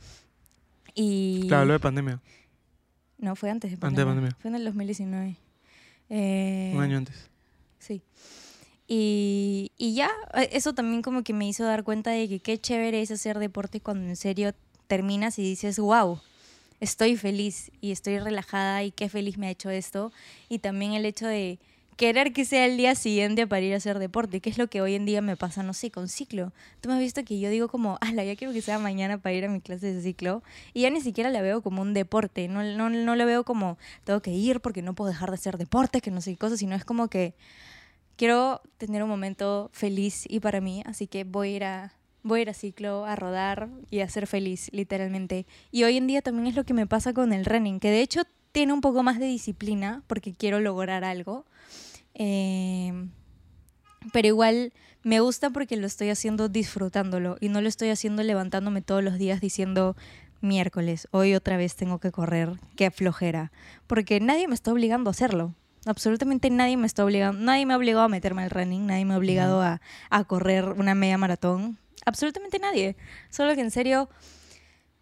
[0.94, 1.46] Y...
[1.48, 2.20] Claro, lo de pandemia.
[3.18, 4.30] No, fue antes de Antes de pandemia.
[4.30, 4.36] pandemia.
[4.40, 5.36] Fue en el 2019.
[6.08, 7.30] Eh, Un año antes.
[7.78, 8.02] Sí.
[8.88, 12.58] Y, y ya, eh, eso también como que me hizo dar cuenta de que qué
[12.58, 14.52] chévere es hacer deporte cuando en serio
[14.86, 16.20] terminas y dices, wow,
[16.80, 20.12] estoy feliz y estoy relajada y qué feliz me ha hecho esto.
[20.48, 21.58] Y también el hecho de
[21.96, 24.82] querer que sea el día siguiente para ir a hacer deporte, que es lo que
[24.82, 26.52] hoy en día me pasa, no sé, con ciclo.
[26.80, 29.34] Tú me has visto que yo digo como, ala, ya quiero que sea mañana para
[29.34, 30.42] ir a mi clase de ciclo.
[30.74, 33.78] Y ya ni siquiera la veo como un deporte, no, no, no la veo como,
[34.04, 36.58] tengo que ir porque no puedo dejar de hacer deporte, que no sé qué cosas,
[36.58, 37.34] sino es como que
[38.16, 41.92] quiero tener un momento feliz y para mí, así que voy a ir a
[42.26, 45.46] voy a ir a ciclo, a rodar y a ser feliz, literalmente.
[45.70, 48.00] Y hoy en día también es lo que me pasa con el running, que de
[48.00, 51.46] hecho tiene un poco más de disciplina porque quiero lograr algo.
[52.14, 52.92] Eh,
[54.12, 58.82] pero igual me gusta porque lo estoy haciendo disfrutándolo y no lo estoy haciendo levantándome
[58.82, 59.96] todos los días diciendo
[60.40, 63.52] miércoles, hoy otra vez tengo que correr, qué flojera,
[63.86, 65.54] porque nadie me está obligando a hacerlo.
[65.86, 69.14] Absolutamente nadie me está obligando, nadie me ha obligado a meterme al running, nadie me
[69.14, 72.96] ha obligado a, a correr una media maratón, absolutamente nadie.
[73.28, 74.08] Solo que en serio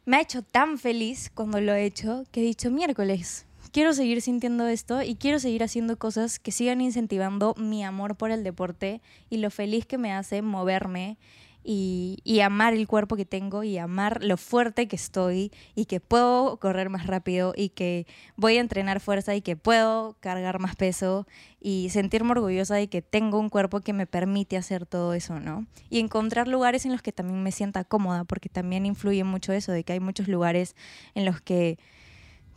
[0.05, 3.47] me ha hecho tan feliz cuando lo he hecho que he dicho miércoles.
[3.71, 8.31] Quiero seguir sintiendo esto y quiero seguir haciendo cosas que sigan incentivando mi amor por
[8.31, 11.19] el deporte y lo feliz que me hace moverme
[11.65, 16.59] y, amar el cuerpo que tengo y amar lo fuerte que estoy y que puedo
[16.59, 21.27] correr más rápido y que voy a entrenar fuerza y que puedo cargar más peso
[21.61, 25.67] y sentirme orgullosa de que tengo un cuerpo que me permite hacer todo eso, ¿no?
[25.89, 29.73] Y encontrar lugares en los que también me sienta cómoda, porque también influye mucho eso,
[29.73, 30.77] de que hay muchos lugares
[31.15, 31.79] en los que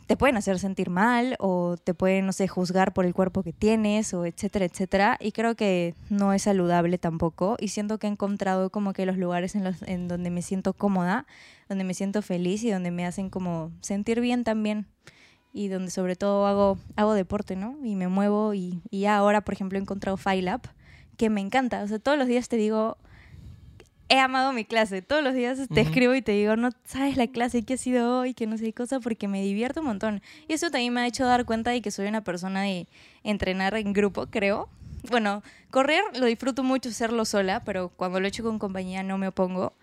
[0.08, 3.52] te pueden hacer sentir mal o te pueden, no sé, juzgar por el cuerpo que
[3.52, 5.18] tienes o etcétera, etcétera.
[5.20, 7.58] Y creo que no es saludable tampoco.
[7.60, 10.72] Y siento que he encontrado como que los lugares en, los, en donde me siento
[10.72, 11.26] cómoda,
[11.68, 14.86] donde me siento feliz y donde me hacen como sentir bien también.
[15.52, 17.76] Y donde sobre todo hago, hago deporte, ¿no?
[17.84, 20.62] Y me muevo y, y ahora, por ejemplo, he encontrado File Up,
[21.18, 21.82] que me encanta.
[21.82, 22.96] O sea, todos los días te digo,
[24.08, 25.02] he amado mi clase.
[25.02, 28.20] Todos los días te escribo y te digo, no sabes la clase que ha sido
[28.20, 30.22] hoy, que no sé qué cosa, porque me divierto un montón.
[30.48, 32.86] Y eso también me ha hecho dar cuenta de que soy una persona de
[33.22, 34.68] entrenar en grupo, creo.
[35.10, 39.18] Bueno, correr lo disfruto mucho hacerlo sola, pero cuando lo he hecho con compañía no
[39.18, 39.74] me opongo.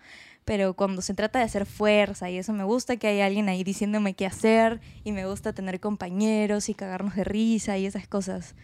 [0.44, 3.64] Pero cuando se trata de hacer fuerza y eso, me gusta que haya alguien ahí
[3.64, 8.54] diciéndome qué hacer y me gusta tener compañeros y cagarnos de risa y esas cosas.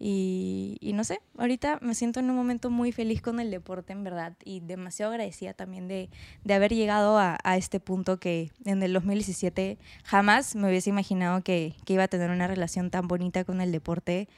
[0.00, 3.92] Y, y no sé, ahorita me siento en un momento muy feliz con el deporte,
[3.92, 6.08] en verdad, y demasiado agradecida también de,
[6.44, 11.42] de haber llegado a, a este punto que en el 2017 jamás me hubiese imaginado
[11.42, 14.28] que, que iba a tener una relación tan bonita con el deporte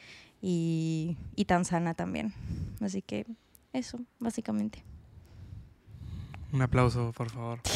[0.40, 2.32] y, y tan sana también.
[2.80, 3.26] Así que
[3.72, 4.82] eso, básicamente.
[6.52, 7.60] Un aplauso, por favor.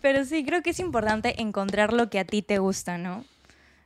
[0.00, 3.24] Pero sí, creo que es importante encontrar lo que a ti te gusta, ¿no?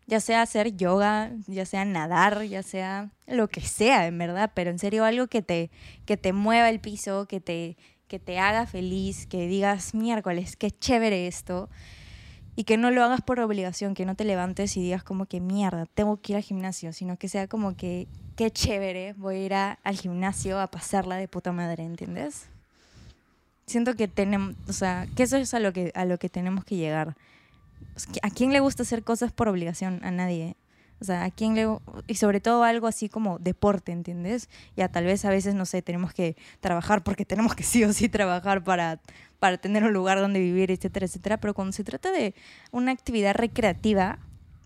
[0.08, 4.70] Ya sea hacer yoga, ya sea nadar, ya sea lo que sea, en verdad, pero
[4.70, 5.70] en serio algo que te,
[6.04, 7.76] que te mueva el piso, que te,
[8.08, 11.68] que te haga feliz, que digas miércoles, qué chévere esto,
[12.56, 15.40] y que no lo hagas por obligación, que no te levantes y digas como que
[15.40, 19.44] mierda, tengo que ir al gimnasio, sino que sea como que qué chévere, voy a
[19.44, 22.46] ir al gimnasio a pasarla de puta madre, ¿entiendes?
[23.66, 26.64] Siento que tenemos, o sea, que eso es a lo que, a lo que tenemos
[26.64, 27.16] que llegar.
[27.92, 30.00] Pues, ¿que- ¿A quién le gusta hacer cosas por obligación?
[30.04, 30.56] A nadie.
[31.00, 31.66] O sea, ¿a quién le...
[32.08, 34.48] Y sobre todo algo así como deporte, ¿entiendes?
[34.76, 37.92] Ya tal vez a veces, no sé, tenemos que trabajar porque tenemos que sí o
[37.92, 39.00] sí trabajar para,
[39.38, 41.36] para tener un lugar donde vivir, etcétera, etcétera.
[41.38, 42.34] Pero cuando se trata de
[42.72, 44.18] una actividad recreativa,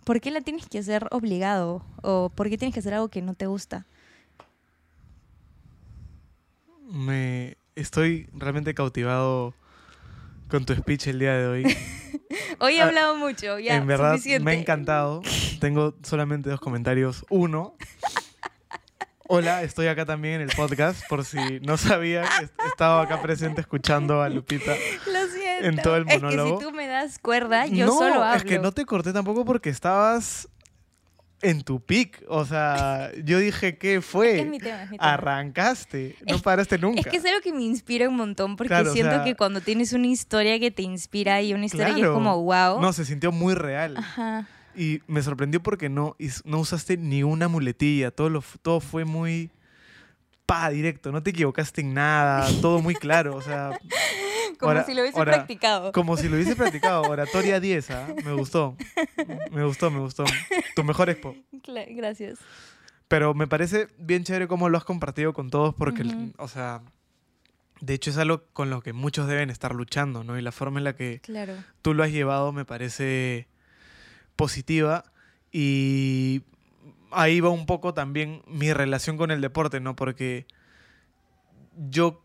[0.04, 1.84] ¿por qué la tienes que hacer obligado?
[2.02, 3.86] ¿O por qué tienes que hacer algo que no te gusta?
[6.90, 9.54] Me estoy realmente cautivado
[10.52, 11.76] con tu speech el día de hoy.
[12.60, 14.44] Hoy he Ah, hablado mucho, ya, en verdad suficiente.
[14.44, 15.22] me ha encantado.
[15.60, 17.24] Tengo solamente dos comentarios.
[17.30, 17.74] Uno.
[19.28, 23.62] Hola, estoy acá también en el podcast, por si no sabían, est- estaba acá presente
[23.62, 24.74] escuchando a Lupita.
[25.10, 25.66] Lo siento.
[25.68, 26.48] en todo el monólogo.
[26.48, 28.36] Es que si tú me das cuerda, yo no, solo hablo.
[28.36, 30.48] es que no te corté tampoco porque estabas
[31.42, 32.22] en tu pic.
[32.28, 34.28] O sea, yo dije, ¿qué fue?
[34.30, 35.12] Es que es mi tema, es mi tema.
[35.12, 37.00] Arrancaste, no paraste nunca.
[37.00, 39.34] Es que es algo que me inspira un montón porque Claro, o siento sea- que
[39.36, 42.80] cuando tienes una historia que te inspira y una historia que es como wow.
[42.80, 43.96] No, se sintió muy real.
[43.96, 44.46] Ajá.
[44.74, 48.10] Y me sorprendió porque no, no usaste ni una muletilla.
[48.10, 49.50] Todo, lo, todo fue muy
[50.52, 51.12] pa, directo.
[51.12, 52.46] No te equivocaste en nada.
[52.60, 53.34] Todo muy claro.
[53.36, 53.78] O sea,
[54.58, 55.92] Como Ora- si lo hubiese ora- practicado.
[55.92, 57.02] como si lo hubiese practicado.
[57.02, 58.08] Oratoria 10, ¿ah?
[58.24, 58.76] Me gustó.
[59.50, 60.24] Me gustó, me gustó.
[60.76, 61.34] Tu mejor expo.
[61.66, 62.38] Gracias.
[63.08, 66.04] Pero me parece bien chévere cómo lo has compartido con todos porque,
[66.38, 66.82] o sea,
[67.80, 70.38] de hecho es algo con lo que muchos deben estar luchando, ¿no?
[70.38, 71.54] Y la forma en la que Claro.
[71.82, 73.48] tú lo has llevado me parece
[74.36, 75.04] positiva
[75.50, 76.42] y
[77.12, 79.96] ahí va un poco también mi relación con el deporte, ¿no?
[79.96, 80.46] Porque
[81.88, 82.22] yo,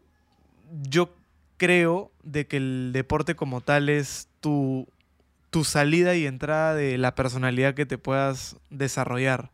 [0.84, 1.16] yo
[1.58, 4.88] creo de que el deporte como tal es tu,
[5.50, 9.52] tu salida y entrada de la personalidad que te puedas desarrollar.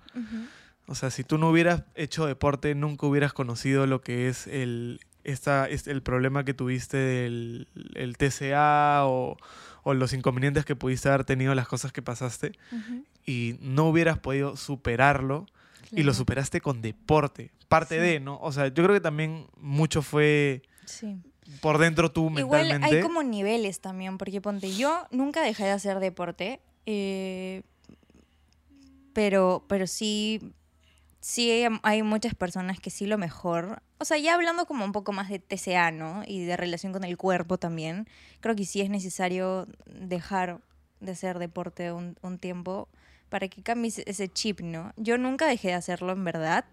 [0.88, 5.00] O sea, si tú no hubieras hecho deporte, nunca hubieras conocido lo que es el,
[5.24, 9.38] esta, es el problema que tuviste del el TCA o,
[9.84, 12.54] o los inconvenientes que pudiste haber tenido, las cosas que pasaste,
[13.26, 15.46] y no hubieras podido superarlo
[15.92, 17.52] y lo superaste con deporte.
[17.68, 18.02] Parte Sí.
[18.02, 18.40] de, ¿no?
[18.42, 21.18] O sea, yo creo que también mucho fue Sí.
[21.62, 22.98] por dentro tú Igual mentalmente.
[22.98, 27.62] hay como niveles también, porque ponte, yo nunca dejé de hacer deporte, eh,
[29.14, 30.54] pero, pero sí,
[31.26, 34.92] sí hay, hay muchas personas que sí lo mejor, o sea, ya hablando como un
[34.92, 36.22] poco más de TCA, ¿no?
[36.28, 38.10] Y de relación con el cuerpo también,
[38.42, 40.60] creo que sí es necesario dejar
[41.00, 42.90] de hacer deporte un, un tiempo
[43.30, 44.92] para que cambies ese chip, ¿no?
[44.98, 46.66] Yo nunca dejé de hacerlo, en verdad.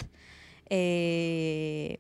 [0.69, 1.99] Eh,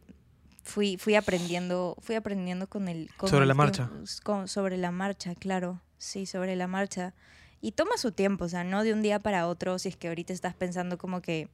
[0.63, 3.91] fui, fui aprendiendo, fui aprendiendo con el con Sobre el la tiempo, marcha.
[4.23, 5.81] con- sobre la marcha, claro.
[5.99, 7.15] Sí, sobre la marcha.
[7.61, 10.09] Y toma su tiempo, o sea, no de un día para otro, si es que
[10.09, 11.49] ahorita estás pensando como que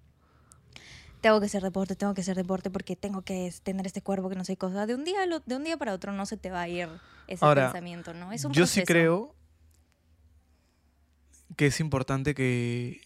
[1.26, 4.36] tengo que hacer deporte, tengo que hacer deporte porque tengo que tener este cuerpo que
[4.36, 4.86] no sé cosa.
[4.86, 6.88] De un día lo- de un día para otro no se te va a ir
[7.26, 8.32] ese Ahora, pensamiento, ¿no?
[8.32, 9.34] Es un yo sí creo
[11.56, 13.00] que es importante que,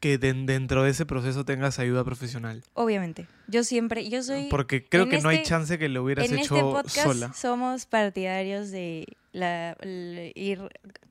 [0.00, 2.62] que den- dentro de ese proceso tengas ayuda profesional.
[2.74, 3.26] Obviamente.
[3.46, 6.38] Yo siempre, yo soy Porque creo que no hay este- chance que lo hubieras en
[6.38, 7.32] hecho este podcast sola.
[7.32, 9.76] somos partidarios de la,
[10.34, 10.60] ir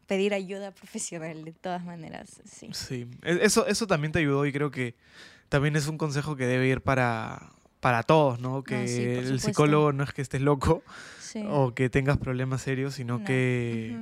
[0.08, 2.70] pedir ayuda profesional de todas maneras, sí.
[2.74, 4.96] Sí, E- eso, eso también te ayudó y creo que
[5.50, 8.64] también es un consejo que debe ir para, para todos, ¿no?
[8.64, 10.84] Que sí, por el psicólogo no es que estés loco
[11.20, 11.44] Sí.
[11.48, 13.98] o que tengas problemas serios, sino No, que,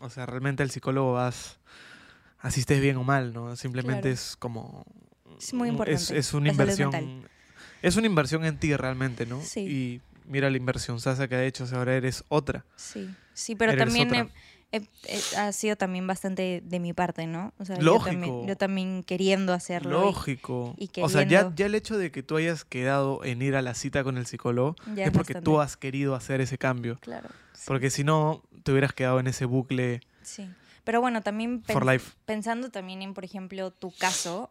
[0.00, 1.58] o sea, realmente al psicólogo vas,
[2.40, 3.54] así estés bien o mal, ¿no?
[3.56, 4.14] Simplemente Claro.
[4.14, 4.84] es como...
[5.38, 7.24] Es muy importante, Es, es una la inversión...
[7.82, 9.40] Es una inversión en ti realmente, ¿no?
[9.42, 9.60] Sí.
[9.60, 12.64] Y mira la inversión Sasa que ha hecho, o sea, ahora eres otra.
[12.74, 14.26] Sí, sí, pero Eres también otra.
[15.36, 17.52] Ha sido también bastante de mi parte, ¿no?
[17.58, 18.46] O sea, Yo también, Lógico.
[18.46, 20.02] yo también queriendo hacerlo.
[20.02, 20.74] y- Lógico.
[20.76, 21.54] y o sea, ya, queriendo.
[21.56, 24.26] ya el hecho de que tú hayas quedado en ir a la cita con el
[24.26, 26.98] psicólogo Ya es porque tú has querido hacer ese cambio.
[27.00, 27.28] Claro.
[27.54, 30.48] sí, Porque si no, te hubieras quedado en ese bucle sí.
[30.84, 32.12] Pero bueno, también life.
[32.26, 34.50] pensando también en, por ejemplo, tu caso,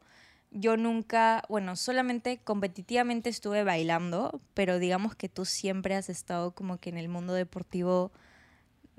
[0.52, 6.78] yo nunca, bueno, solamente competitivamente estuve bailando, pero digamos que tú siempre has estado como
[6.78, 8.12] que en el mundo deportivo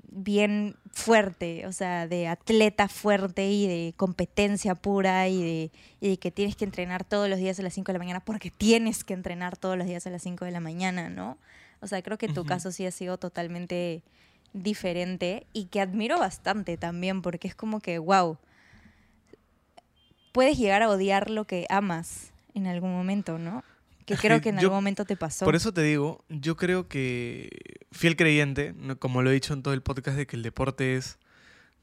[0.09, 6.17] bien fuerte, o sea, de atleta fuerte y de competencia pura y de, y de
[6.17, 9.03] que tienes que entrenar todos los días a las 5 de la mañana porque tienes
[9.03, 11.37] que entrenar todos los días a las 5 de la mañana, ¿no?
[11.81, 14.01] O sea, creo que tu caso sí ha sido totalmente
[14.53, 18.37] diferente y que admiro bastante también porque es como que, wow,
[20.31, 23.63] puedes llegar a odiar lo que amas en algún momento, ¿no?
[24.15, 25.45] Que creo que en yo- algún momento te pasó.
[25.45, 27.49] Por eso te digo, yo creo que
[27.91, 31.17] fiel creyente, como lo he dicho en todo el podcast, de que el deporte es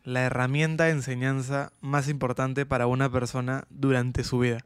[0.02, 4.64] la herramienta de enseñanza más importante para una persona durante su vida.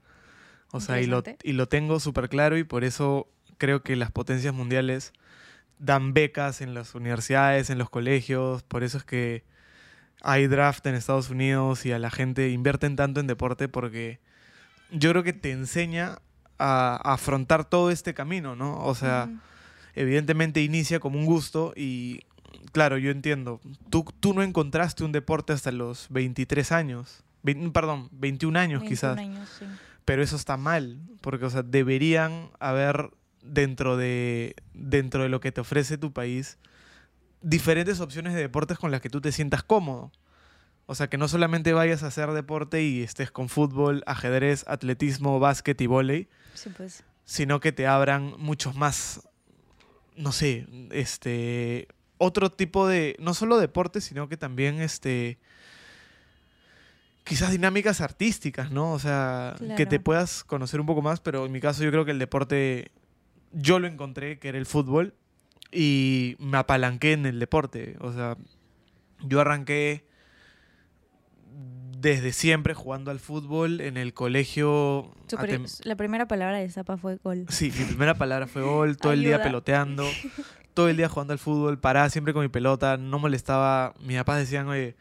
[0.72, 4.10] O sea, y lo, y lo tengo súper claro y por eso creo que las
[4.12, 5.12] potencias mundiales
[5.78, 9.44] dan becas en las universidades, en los colegios, por eso es que
[10.22, 14.18] hay draft en Estados Unidos y a la gente invierten tanto en deporte porque
[14.90, 16.18] yo creo que te enseña
[16.58, 18.78] a, a afrontar todo este camino, ¿no?
[18.84, 19.28] O sea,
[19.94, 22.20] evidentemente inicia como un gusto y
[22.72, 27.24] claro, yo entiendo, tú, tú no encontraste un deporte hasta los 23 años,
[27.72, 29.64] perdón, 21 años 21 quizás, años, sí.
[30.04, 33.10] pero eso está mal, porque o sea, deberían haber
[33.42, 36.58] dentro de, dentro de lo que te ofrece tu país
[37.40, 40.12] diferentes opciones de deportes con las que tú te sientas cómodo.
[40.86, 45.38] O sea, que no solamente vayas a hacer deporte y estés con fútbol, ajedrez, atletismo,
[45.38, 47.04] básquet y vóley, Sí, pues.
[47.24, 49.28] sino que te abran muchos más,
[50.16, 55.38] no sé, este, otro tipo de, no solo deporte, sino que también, este,
[57.22, 58.92] quizás dinámicas artísticas, ¿no?
[58.92, 62.04] O sea, que te puedas conocer un poco más, pero en mi caso yo creo
[62.04, 62.90] que el deporte,
[63.52, 65.14] yo lo encontré, que era el fútbol,
[65.70, 67.96] y me apalanqué en el deporte.
[68.00, 68.36] O sea,
[69.20, 70.07] yo arranqué
[72.00, 75.10] desde siempre jugando al fútbol en el colegio.
[75.84, 77.46] La primera palabra de Zapa fue gol.
[77.48, 80.04] Sí, mi primera palabra fue gol, todo el día peloteando,
[80.74, 83.94] todo el día jugando al fútbol, paraba siempre con mi pelota, no molestaba.
[84.00, 84.94] Mis papás decían, oye,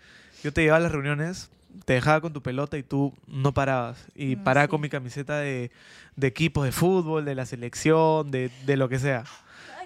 [0.43, 1.51] yo te llevaba a las reuniones,
[1.85, 4.07] te dejaba con tu pelota y tú no parabas.
[4.15, 4.69] Y Mm, paraba sí.
[4.71, 5.71] con mi camiseta de,
[6.15, 9.23] de equipos de fútbol, de la selección, de, de lo que sea.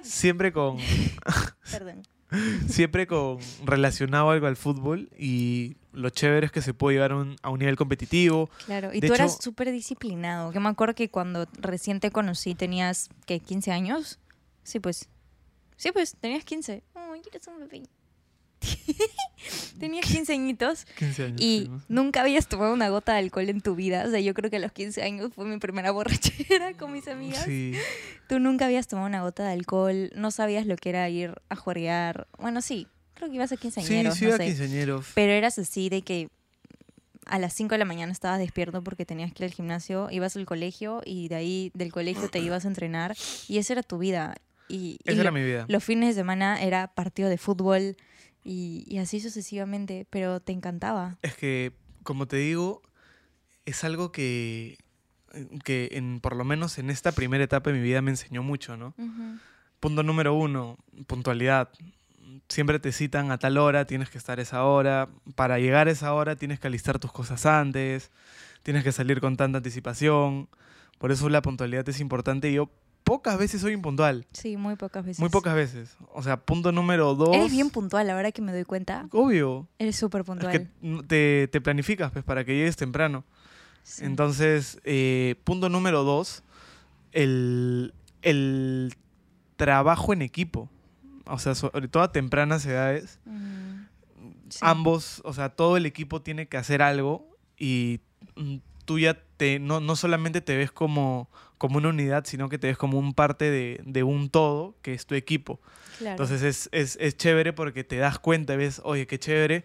[0.02, 0.78] Siempre con,
[1.72, 2.04] Perdón.
[2.68, 7.18] siempre con relacionado algo al fútbol y lo chévere es que se puede llegar a
[7.18, 8.50] un, a un nivel competitivo.
[8.66, 10.52] Claro, y De tú eras hecho- súper disciplinado.
[10.52, 13.42] Que me acuerdo que cuando recién te conocí tenías, ¿qué?
[13.42, 14.20] ¿15 años?
[14.64, 15.10] Sí, pues.
[15.78, 16.84] Sí, pues, tenías 15.
[16.96, 17.84] Ay, eres un bebé.
[19.80, 21.42] tenías 15 añitos 15 años.
[21.42, 24.04] y sí, nunca habías tomado una gota de alcohol en tu vida.
[24.06, 27.08] O sea, yo creo que a los 15 años fue mi primera borrachera con mis
[27.08, 27.44] amigas.
[27.46, 27.74] Sí.
[28.30, 31.56] Tú nunca habías tomado una gota de alcohol, no sabías lo que era ir a
[31.56, 32.28] jugar.
[32.40, 32.88] Bueno, sí,
[33.22, 34.46] creo que ibas a quinceañeros, sí, no a sé.
[34.46, 35.08] quinceañeros.
[35.14, 36.30] Pero eras así de que
[37.28, 40.36] a las 5 de la mañana estabas despierto porque tenías que ir al gimnasio, ibas
[40.36, 43.16] al colegio y de ahí del colegio te ibas a entrenar
[43.48, 44.36] y esa era tu vida.
[44.68, 45.66] Y, y Esa era lo- mi vida.
[45.68, 47.96] los fines de semana era partido de fútbol
[48.44, 51.18] y, y así sucesivamente, pero te encantaba.
[51.22, 52.82] Es que, como te digo,
[53.66, 54.78] es algo que,
[55.64, 58.78] que en, por lo menos en esta primera etapa de mi vida me enseñó mucho,
[58.78, 58.96] ¿no?
[59.80, 61.70] Punto número uno, puntualidad.
[62.50, 65.10] Siempre te citan a tal hora, tienes que estar a esa hora.
[65.36, 68.12] Para llegar a esa hora tienes que alistar tus cosas antes,
[68.64, 70.50] tienes que salir con tanta anticipación.
[70.98, 72.70] Por eso la puntualidad es importante yo
[73.04, 74.26] pocas veces soy impuntual.
[74.32, 75.20] Sí, muy pocas veces.
[75.20, 75.98] Muy pocas veces.
[76.14, 77.36] O sea, punto número dos.
[77.36, 79.08] Eres bien puntual, ahora que me doy cuenta.
[79.12, 79.68] Obvio.
[79.80, 80.52] Eres súper Es puntual.
[80.52, 80.68] que
[81.08, 83.26] te, te planificas pues, para que llegues temprano.
[83.84, 84.06] Sí.
[84.06, 86.44] Entonces, eh, punto número dos,
[87.12, 88.94] el, el
[89.58, 90.70] trabajo en equipo.
[91.26, 93.86] O sea, sobre todo a tempranas edades, Mm,
[94.50, 94.60] sí.
[94.62, 98.02] ambos, o sea, todo el equipo tiene que hacer algo y
[98.36, 102.58] mm, tú ya te, no, no solamente te ves como, como una unidad, sino que
[102.58, 105.60] te ves como un parte de, de un todo, que es tu equipo.
[106.00, 106.12] Claro.
[106.14, 109.64] Entonces es, es, es chévere porque te das cuenta, ves, oye, qué chévere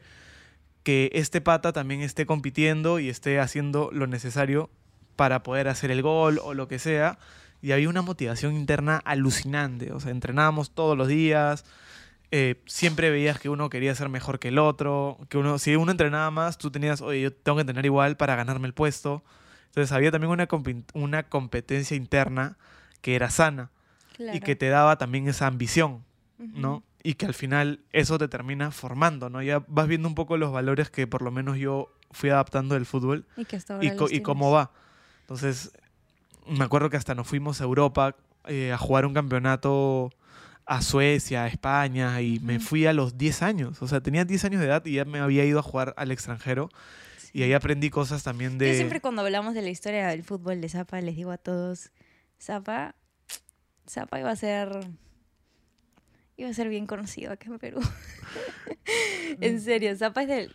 [0.83, 4.71] que este pata también esté compitiendo y esté haciendo lo necesario
[5.17, 7.19] para poder hacer el gol o lo que sea.
[7.67, 9.91] Y había una motivación interna alucinante.
[9.93, 11.65] O sea, entrenábamos todos los días.
[12.31, 15.19] eh, siempre veías que uno quería ser mejor que el otro.
[15.29, 18.37] Que uno, si uno entrenaba más, tú tenías, oye, yo tengo que entrenar igual para
[18.37, 19.25] ganarme el puesto.
[19.67, 20.47] Entonces había también una,
[20.95, 22.57] una competencia interna
[23.01, 23.71] que era sana
[24.13, 24.41] y Claro.
[24.45, 26.05] que te daba también esa ambición.
[26.39, 26.51] Ujú.
[26.61, 26.83] ¿no?
[27.03, 29.43] Y que al final eso te termina formando, ¿no?
[29.43, 32.87] Ya vas viendo un poco los valores que por lo menos yo fui adaptando del
[32.87, 34.71] fútbol Y que hasta ahora y, co- y cómo va.
[35.23, 35.73] Entonces,
[36.49, 40.13] me acuerdo que hasta nos fuimos a Europa eh, a jugar un campeonato
[40.67, 43.83] a Suecia, a España, y me fui a los 10 años.
[43.83, 46.11] O sea, tenía 10 años de edad y ya me había ido a jugar al
[46.11, 46.69] extranjero.
[47.33, 48.69] Y ahí aprendí cosas también de...
[48.69, 51.93] Yo siempre cuando hablamos de la historia del fútbol de Zapa les digo a todos,
[52.41, 52.95] Zapa,
[53.89, 54.89] Zapa iba a ser
[56.39, 57.81] iba a ser bien conocido acá en Perú.
[59.41, 60.55] en serio, Zapa es del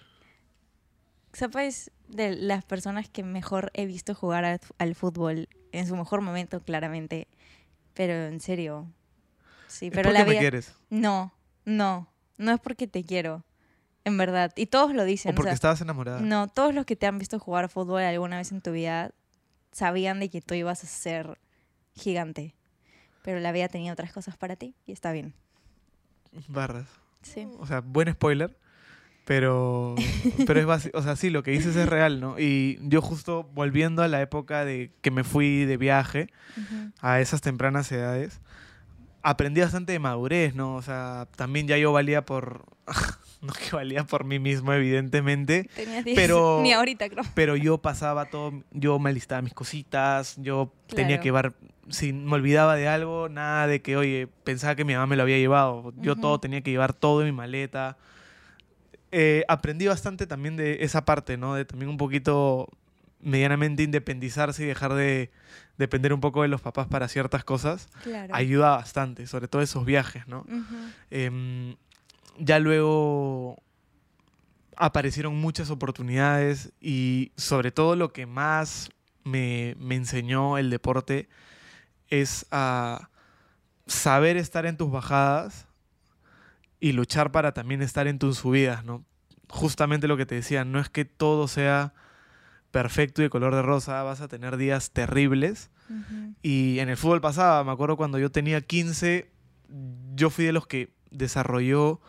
[1.36, 6.22] Zapa es de las personas que mejor he visto jugar al fútbol en su mejor
[6.22, 7.28] momento, claramente.
[7.94, 8.88] Pero en serio.
[9.68, 10.74] Sí, Es pero porque la me vida quieres.
[10.90, 11.34] No,
[11.66, 12.08] no,
[12.38, 13.44] no es porque te quiero.
[14.04, 16.22] En verdad, y todos lo dicen, O o porque sea, estabas enamorada.
[16.22, 19.12] no, todos los que te han visto jugar fútbol alguna vez en tu vida
[19.72, 21.38] sabían de que tú ibas a ser
[21.96, 22.56] gigante.
[23.22, 25.36] Pero la vida tenía otras cosas para ti y está bien.
[26.48, 26.88] Barras.
[27.22, 27.48] Sí.
[27.60, 28.58] O sea, buen spoiler.
[29.26, 29.96] Pero,
[30.48, 30.98] pero es básico.
[30.98, 32.40] O sea, sí, lo que dices es real, ¿no?
[32.40, 36.28] Y yo justo volviendo a la época de que me fui de viaje,
[37.02, 38.42] a esas tempranas edades,
[39.22, 40.76] aprendí bastante de madurez, ¿no?
[40.76, 42.66] O sea, también ya yo valía por...
[43.41, 47.24] no que valía por mí mismo, evidentemente, Tenías 10, Pero- ni ahorita creo.
[47.34, 51.54] pero yo pasaba todo, yo me alistaba mis cositas, yo tenía que llevar,
[51.89, 55.24] si me olvidaba de algo, nada de que, oye, pensaba que mi mamá me lo
[55.24, 57.98] había llevado, yo todo tenía que llevar todo en mi maleta.
[59.12, 61.55] Eh, aprendí bastante también de esa parte, ¿no?
[61.55, 62.70] De también un poquito
[63.20, 65.32] medianamente independizarse y dejar de
[65.78, 67.89] depender un poco de los papás para ciertas cosas.
[68.03, 68.34] Claro.
[68.34, 70.45] Ayuda bastante, sobre todo esos viajes, ¿no?
[71.09, 71.76] Em,
[72.38, 73.62] ya luego
[74.78, 78.89] aparecieron muchas oportunidades y sobre todo lo que más
[79.24, 81.28] me, me enseñó el deporte
[82.07, 83.09] es a
[83.86, 85.68] saber estar en tus bajadas
[86.82, 89.06] y luchar para también estar en tus subidas, ¿no?
[89.48, 91.94] Justamente lo que te decía, no es que todo sea
[92.72, 95.70] perfecto y de color de rosa, vas a tener días terribles.
[96.42, 99.30] Y en el fútbol pasaba, me acuerdo cuando yo tenía 15,
[100.16, 102.00] yo fui de los que desarrolló,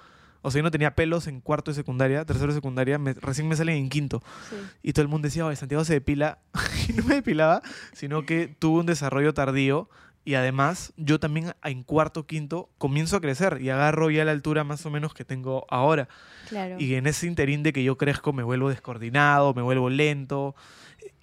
[0.41, 3.49] o sea, yo no tenía pelos en cuarto de secundaria, tercero de secundaria, me- recién
[3.49, 4.23] me salen en quinto.
[4.51, 4.57] Sí.
[4.85, 6.39] Y todo el mundo decía, oye, Santiago se depila.
[6.89, 7.61] y no me depilaba,
[7.93, 9.91] sino que tuve un desarrollo tardío.
[10.25, 14.62] Y además, yo también en cuarto, quinto, comienzo a crecer y agarro ya la altura
[14.62, 16.09] más o menos que tengo ahora.
[16.49, 16.77] Claro.
[16.79, 20.55] Y en ese interín de que yo crezco, me vuelvo descoordinado, me vuelvo lento.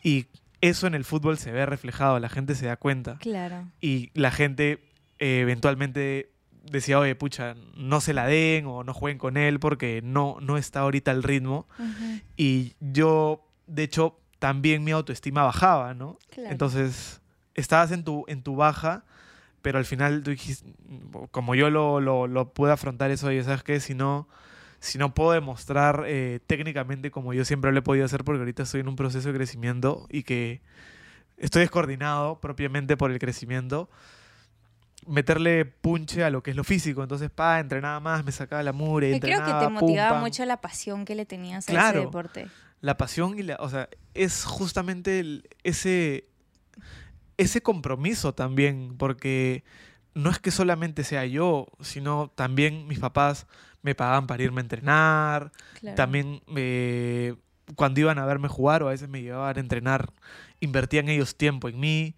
[0.04, 0.26] Y
[0.62, 3.18] eso en el fútbol se ve reflejado, la gente se da cuenta.
[3.20, 3.70] Claro.
[3.80, 4.84] Y la gente
[5.20, 6.32] eh, eventualmente
[6.70, 10.58] decía, oye, pucha, no se la den o no jueguen con él porque no, no
[10.58, 11.68] está ahorita al ritmo.
[11.78, 12.22] Ujú.
[12.36, 16.18] Y yo, de hecho, también mi autoestima bajaba, ¿no?
[16.30, 16.52] Claro.
[16.52, 17.22] Entonces,
[17.56, 19.04] estabas en tu, en tu baja,
[19.62, 20.74] pero al final tú dijiste,
[21.32, 23.80] como yo lo, lo, lo pude afrontar eso, oye, ¿sabes qué?
[23.80, 24.28] Si no,
[24.80, 28.64] si no puedo demostrar eh, técnicamente como yo siempre lo he podido hacer, porque ahorita
[28.64, 30.62] estoy en un proceso de crecimiento y que
[31.38, 33.90] estoy descoordinado propiamente por el crecimiento,
[35.08, 37.02] meterle punche a lo que es lo físico.
[37.02, 40.20] Entonces, pa, entrenaba más, me sacaba la mure, Yo creo que te pum, motivaba pam.
[40.22, 42.00] mucho la pasión que le tenías a Claro.
[42.00, 42.48] ese deporte.
[42.82, 46.29] la pasión y la, o sea, es justamente el- ese,
[47.40, 49.64] ese compromiso también, porque
[50.14, 53.48] no es que solamente sea yo, sino también mis papás
[53.82, 55.96] me pagaban para irme a entrenar, Claro.
[55.96, 57.36] también eh,
[57.76, 60.12] cuando iban a verme jugar o a veces me llevaban a entrenar,
[60.60, 62.16] invertían ellos tiempo en mí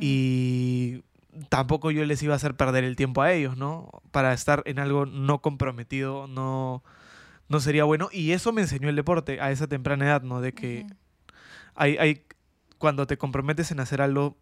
[0.00, 1.02] y
[1.48, 3.90] tampoco yo les iba a hacer perder el tiempo a ellos, ¿no?
[4.10, 6.82] Para estar en algo no comprometido, no,
[7.48, 8.08] no sería bueno.
[8.12, 10.40] Y eso me enseñó el deporte a esa temprana edad, ¿no?
[10.40, 10.86] De que
[11.74, 12.24] hay, hay,
[12.78, 14.36] cuando te comprometes en hacer algo,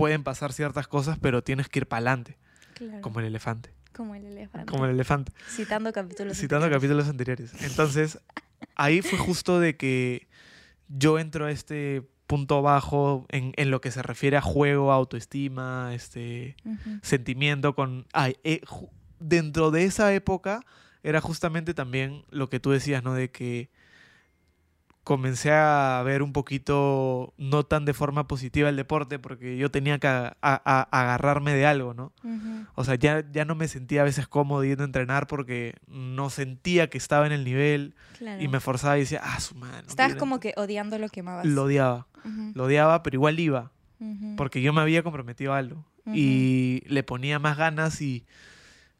[0.00, 2.36] pueden pasar ciertas cosas, pero tienes que ir para adelante,
[2.74, 3.00] Claro.
[3.02, 3.70] como el elefante.
[3.92, 4.70] Como el elefante.
[4.70, 5.32] Como el elefante.
[5.48, 6.36] Citando capítulos.
[6.36, 6.80] Citando anteriores.
[7.04, 7.52] capítulos anteriores.
[7.62, 8.18] Entonces,
[8.76, 10.28] ahí fue justo de que
[10.88, 15.92] yo entro a este punto bajo en, en lo que se refiere a juego, autoestima,
[15.94, 16.54] este
[17.02, 18.06] sentimiento con...
[18.12, 18.60] ay, eh,
[19.18, 20.64] dentro de esa época
[21.02, 23.14] era justamente también lo que tú decías, ¿no?
[23.14, 23.68] De que
[25.04, 29.98] comencé a ver un poquito, no tan de forma positiva el deporte, porque yo tenía
[29.98, 32.12] que a- a- a- agarrarme de algo, ¿no?
[32.22, 32.66] Ujú.
[32.74, 36.30] O sea, ya, ya no me sentía a veces cómodo yendo a entrenar porque no
[36.30, 38.42] sentía que estaba en el nivel Claro.
[38.42, 39.82] y me forzaba y decía, ah, su madre.
[39.82, 40.54] no Estabas como entrar".
[40.54, 41.46] que odiando lo que amabas.
[41.46, 42.52] Lo odiaba, Ujú.
[42.54, 44.36] lo odiaba, pero igual iba, Ujú.
[44.36, 48.24] porque yo me había comprometido a algo y le ponía más ganas y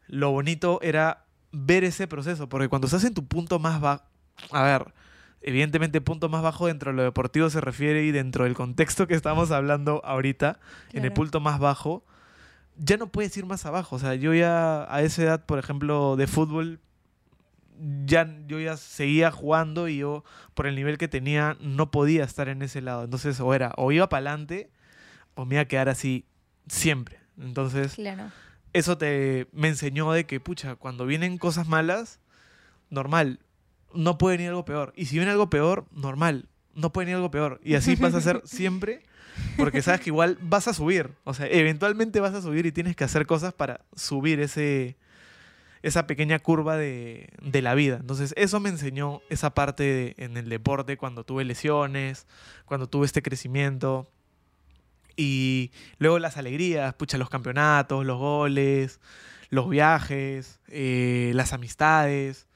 [0.07, 4.03] lo bonito era ver ese proceso, porque cuando estás en tu punto más bajo,
[4.51, 4.93] a ver,
[5.41, 9.15] evidentemente punto más bajo dentro de lo deportivo se refiere y dentro del contexto que
[9.15, 10.59] estamos hablando ahorita,
[10.91, 11.13] en el Claro.
[11.15, 12.03] punto más bajo,
[12.77, 13.95] ya no puedes ir más abajo.
[13.95, 16.79] O sea, yo ya a esa edad, por ejemplo, de fútbol,
[18.05, 20.23] ya, yo ya seguía jugando y yo,
[20.53, 23.03] por el nivel que tenía, no podía estar en ese lado.
[23.03, 24.69] Entonces, o era, o iba para adelante,
[25.35, 26.25] o me iba a quedar así
[26.67, 27.19] siempre.
[27.39, 28.31] Entonces, Claro.
[28.73, 32.19] eso te me enseñó de que, pucha, cuando vienen cosas malas,
[32.91, 33.39] normal,
[33.93, 34.93] no puede venir algo peor.
[34.95, 37.59] Y si viene algo peor, normal, no puede venir algo peor.
[37.63, 39.03] Y así vas a hacer siempre,
[39.57, 41.11] porque sabes que igual vas a subir.
[41.23, 44.97] O sea, eventualmente vas a subir y tienes que hacer cosas para subir ese
[45.83, 47.97] esa pequeña curva de, de la vida.
[47.99, 52.27] Entonces, eso me enseñó esa parte de- en el deporte cuando tuve lesiones,
[52.65, 54.07] cuando tuve este crecimiento.
[55.15, 58.99] Y luego las alegrías, pucha, los campeonatos, los goles,
[59.49, 62.47] los viajes, eh, las amistades.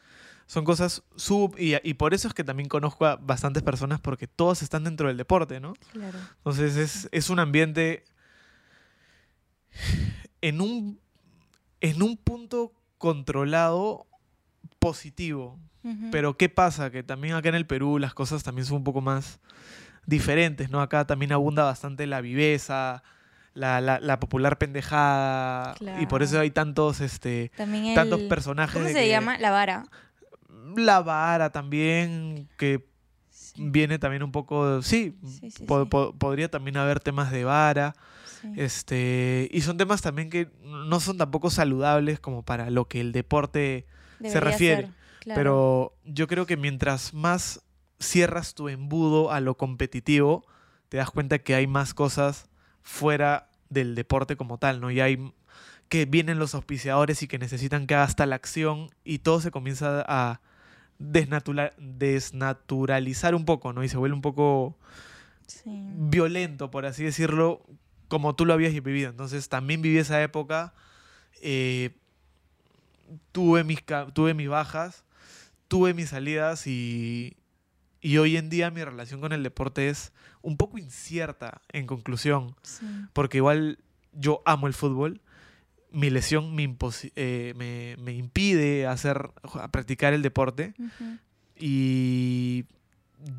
[0.48, 1.56] Son cosas sub...
[1.58, 5.08] Y, y por eso es que también conozco a bastantes personas porque todos están dentro
[5.08, 5.74] del deporte, ¿no?
[5.92, 6.18] Claro.
[6.38, 8.04] Entonces es, es un ambiente
[10.42, 11.00] en un,
[11.82, 14.08] en un punto controlado
[14.80, 15.60] positivo.
[16.12, 16.90] Pero ¿qué pasa?
[16.90, 19.40] Que también acá en el Perú las cosas también son un poco más
[20.08, 20.82] diferentes, ¿no?
[20.82, 23.04] Acá también abunda bastante la viveza,
[23.54, 25.76] la, la- la popular pendejada.
[26.02, 26.42] Y por eso Claro.
[26.42, 27.94] hay tantos, este, También el...
[27.96, 28.74] tantos personajes.
[28.74, 29.38] ¿Cómo se que- llama?
[29.38, 29.86] La vara.
[30.76, 32.88] La vara también, que
[33.30, 33.64] Sí.
[33.70, 34.82] viene también un poco...
[34.82, 35.90] Sí, Sí, sí, po- sí.
[35.90, 37.94] po- podría también haber temas de vara.
[38.56, 43.12] Este, y son temas también que no son tampoco saludables como para lo que el
[43.12, 43.86] deporte
[44.24, 45.40] se refiere, ser, claro.
[45.40, 47.62] Pero yo creo que mientras más
[48.00, 50.46] cierras tu embudo a lo competitivo,
[50.90, 52.48] te das cuenta que hay más cosas
[52.84, 54.92] fuera del deporte como tal, ¿no?
[54.92, 55.34] Y hay
[55.90, 59.52] que vienen los auspiciadores y que necesitan que haga hasta la acción y todo se
[59.52, 60.42] comienza a
[61.00, 63.84] desnatural- desnaturalizar un poco, ¿no?
[63.84, 64.78] Y se vuelve un poco
[65.48, 65.62] Sí.
[65.96, 67.62] violento, por así decirlo,
[68.08, 69.10] como tú lo habías vivido.
[69.10, 70.74] Entonces también viví esa época,
[71.42, 71.92] eh,
[73.32, 73.80] tuve, mis,
[74.14, 75.04] tuve mis bajas,
[75.68, 77.36] tuve mis salidas y,
[78.02, 80.12] y hoy en día mi relación con el deporte es
[80.42, 82.86] un poco incierta, en conclusión, Sí.
[83.14, 83.80] porque igual
[84.14, 85.22] yo amo el fútbol.
[85.96, 86.76] Mi lesión me,
[87.16, 91.18] eh, me, me impide hacer, a practicar el deporte Ujú.
[91.58, 92.66] y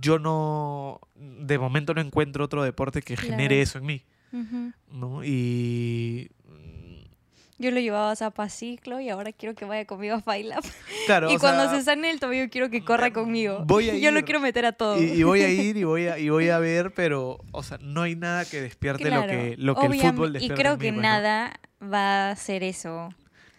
[0.01, 3.63] yo no, de momento no encuentro otro deporte que genere Claro.
[3.63, 4.03] eso en mí,
[4.33, 4.73] Ujú.
[4.91, 5.23] ¿no?
[5.25, 10.23] Y mm, Yo lo llevaba a Zapa Ciclo y ahora quiero que vaya conmigo a
[10.25, 10.59] Baila.
[11.07, 13.65] claro, y cuando sea, se sane el tobillo quiero que corra conmigo.
[13.67, 14.25] voy a Yo lo ir.
[14.25, 15.01] quiero meter a todo.
[15.01, 17.79] y, y voy a ir y voy a, y voy a ver, pero, o sea,
[17.83, 20.73] no hay nada que despierte lo Claro, que, lo que el fútbol Y despierta creo
[20.73, 23.11] en mí, que pues, nada va a hacer eso.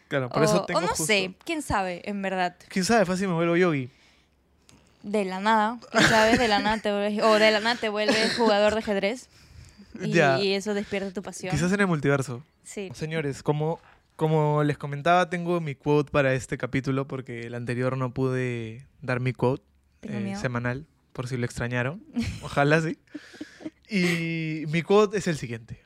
[0.08, 2.56] Claro, por o, eso o tengo no justo- sé, quién sabe, en verdad.
[2.70, 3.90] Quién sabe, fácil me vuelvo yogi.
[5.04, 7.90] De la nada, quién sabe, de la nada te vuelves, o de la nada te
[7.90, 9.30] vuelves jugador de ajedrez.
[10.02, 10.40] Y, Ya.
[10.40, 11.52] y eso despierta tu pasión.
[11.52, 12.44] Quizás en el multiverso.
[12.64, 12.90] Sí.
[12.94, 13.80] Señores, como,
[14.16, 19.20] como les comentaba, tengo mi quote para este capítulo porque el anterior no pude dar
[19.20, 19.64] mi quote
[20.04, 22.04] eh, semanal, por si lo extrañaron.
[22.42, 22.98] Ojalá sí.
[23.90, 25.82] Y mi quote es el siguiente.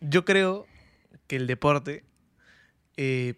[0.00, 0.66] Yo creo
[1.28, 2.04] que el deporte
[2.96, 3.34] eh,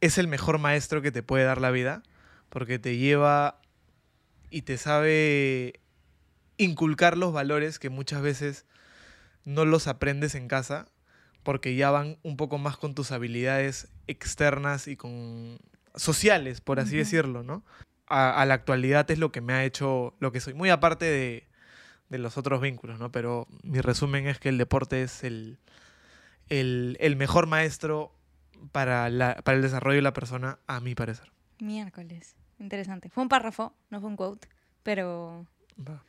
[0.00, 2.02] es el mejor maestro que te puede dar la vida
[2.48, 3.60] porque te lleva
[4.50, 5.80] y te sabe
[6.56, 8.66] inculcar los valores que muchas veces
[9.44, 10.88] no los aprendes en casa
[11.42, 15.58] porque ya van un poco más con tus habilidades externas y con
[15.94, 17.64] sociales, por así decirlo, ¿no?
[18.08, 21.04] A, a la actualidad es lo que me ha hecho lo que soy, muy aparte
[21.04, 21.46] de,
[22.08, 23.12] de los otros vínculos, ¿no?
[23.12, 25.58] Pero mi resumen es que el deporte es el,
[26.48, 28.12] el, el mejor maestro
[28.72, 31.30] para, la, para el desarrollo de la persona, a mi parecer.
[31.58, 32.36] Miércoles.
[32.58, 33.08] Interesante.
[33.10, 34.48] Fue un párrafo, no fue un quote,
[34.82, 35.46] pero,
[35.78, 36.02] Va.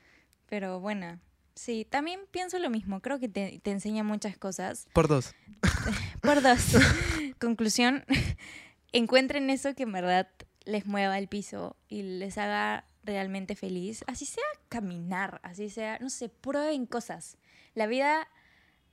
[0.48, 1.20] pero buena.
[1.56, 3.02] Sí, también pienso lo mismo.
[3.02, 4.88] Creo que te, te enseña muchas cosas.
[4.94, 5.34] Por dos.
[6.22, 6.78] Por dos.
[7.40, 8.06] Conclusión,
[8.92, 10.30] encuentren eso que en verdad
[10.66, 14.04] les mueva el piso y les haga realmente feliz.
[14.08, 17.38] Así sea caminar, así sea, no sé, prueben cosas.
[17.74, 18.28] La vida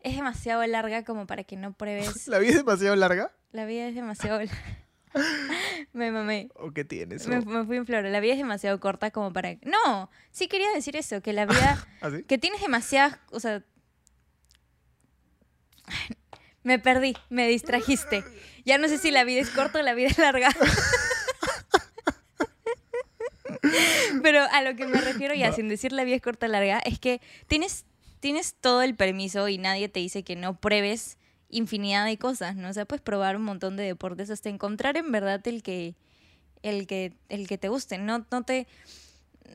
[0.04, 2.28] es demasiado larga como para que no pruebes.
[2.28, 3.32] ¿La vida es demasiado larga?
[3.50, 4.78] La vida es demasiado larga.
[5.92, 6.48] me mamé.
[6.54, 7.26] ¿O qué tienes?
[7.26, 8.04] Me, me fui en flor.
[8.04, 9.56] La vida es demasiado corta como para...
[9.62, 11.86] No, sí quería decir eso, que la vida...
[12.00, 12.22] ¿Así?
[12.24, 13.18] que tienes demasiadas...
[13.30, 13.64] O sea...
[16.62, 18.24] Me perdí, me distrajiste.
[18.64, 20.48] Ya no sé si la vida es corta o la vida es larga.
[24.22, 26.78] Pero a lo que me refiero ya, sin decir la vida es corta o larga,
[26.78, 27.84] es que tienes,
[28.24, 31.18] tienes todo el permiso y nadie te dice que no pruebes
[31.50, 32.70] infinidad de cosas, ¿no?
[32.70, 35.94] O sea, puedes probar un montón de deportes hasta encontrar en verdad el que,
[36.62, 37.98] el que, el que te guste.
[37.98, 38.66] No, no te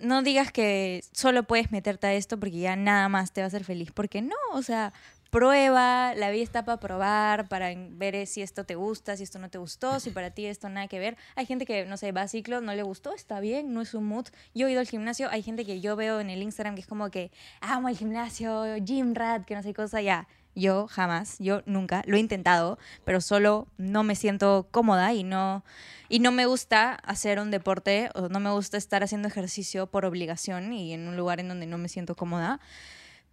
[0.03, 3.47] no digas que solo puedes meterte a esto porque ya nada más te va a
[3.47, 3.91] hacer feliz.
[3.91, 4.93] Porque no, o sea,
[5.29, 9.49] prueba, la vida está para probar, para ver si esto te gusta, si esto no
[9.49, 11.17] te gustó, si para ti esto nada que ver.
[11.35, 13.93] Hay gente que, no sé, va a ciclo, no le gustó, está bien, no es
[13.93, 14.27] un mood.
[14.55, 16.87] Yo he ido al gimnasio, hay gente que yo veo en el Instagram que es
[16.87, 20.27] como que amo el gimnasio, gym rat, que no sé cosa, ya.
[20.55, 25.63] Yo jamás, yo nunca, lo he intentado, pero solo no me siento cómoda y no,
[26.09, 30.05] y no me gusta hacer un deporte o no me gusta estar haciendo ejercicio por
[30.05, 32.59] obligación y en un lugar en donde no me siento cómoda.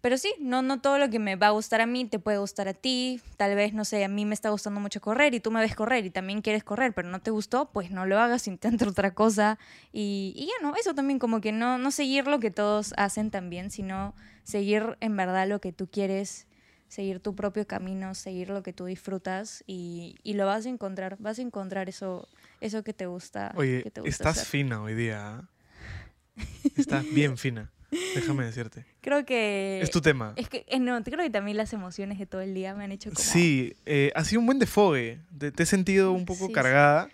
[0.01, 2.39] Pero sí, no, no todo lo que me va a gustar a mí te puede
[2.39, 3.21] gustar a ti.
[3.37, 5.75] Tal vez, no sé, a mí me está gustando mucho correr y tú me ves
[5.75, 9.15] correr y también quieres correr, pero no te gustó, pues no lo hagas, intenta otra
[9.15, 9.59] cosa.
[9.93, 13.31] Y, y ya no, eso también como que no, no seguir lo que todos hacen
[13.31, 16.47] también, sino seguir en verdad lo que tú quieres,
[16.89, 21.17] seguir tu propio camino, seguir lo que tú disfrutas y, y lo vas a encontrar,
[21.19, 22.29] vas a encontrar eso,
[22.61, 23.53] eso que te gusta.
[23.57, 24.47] Oye, que te gusta estás hacer.
[24.47, 25.27] fina hoy día.
[25.27, 25.49] ¿ah?
[26.77, 27.73] Estás bien fina.
[28.15, 28.85] Déjame decirte.
[29.01, 29.81] Creo que...
[29.83, 30.33] es tu tema.
[30.37, 32.93] Es que, eh, no, creo que también las emociones de todo el día me han
[32.93, 33.23] hecho como...
[33.23, 35.19] Sí, eh, ha sido un buen defogue.
[35.39, 36.53] Te, te he sentido un poco Sí, sí.
[36.53, 37.09] cargada,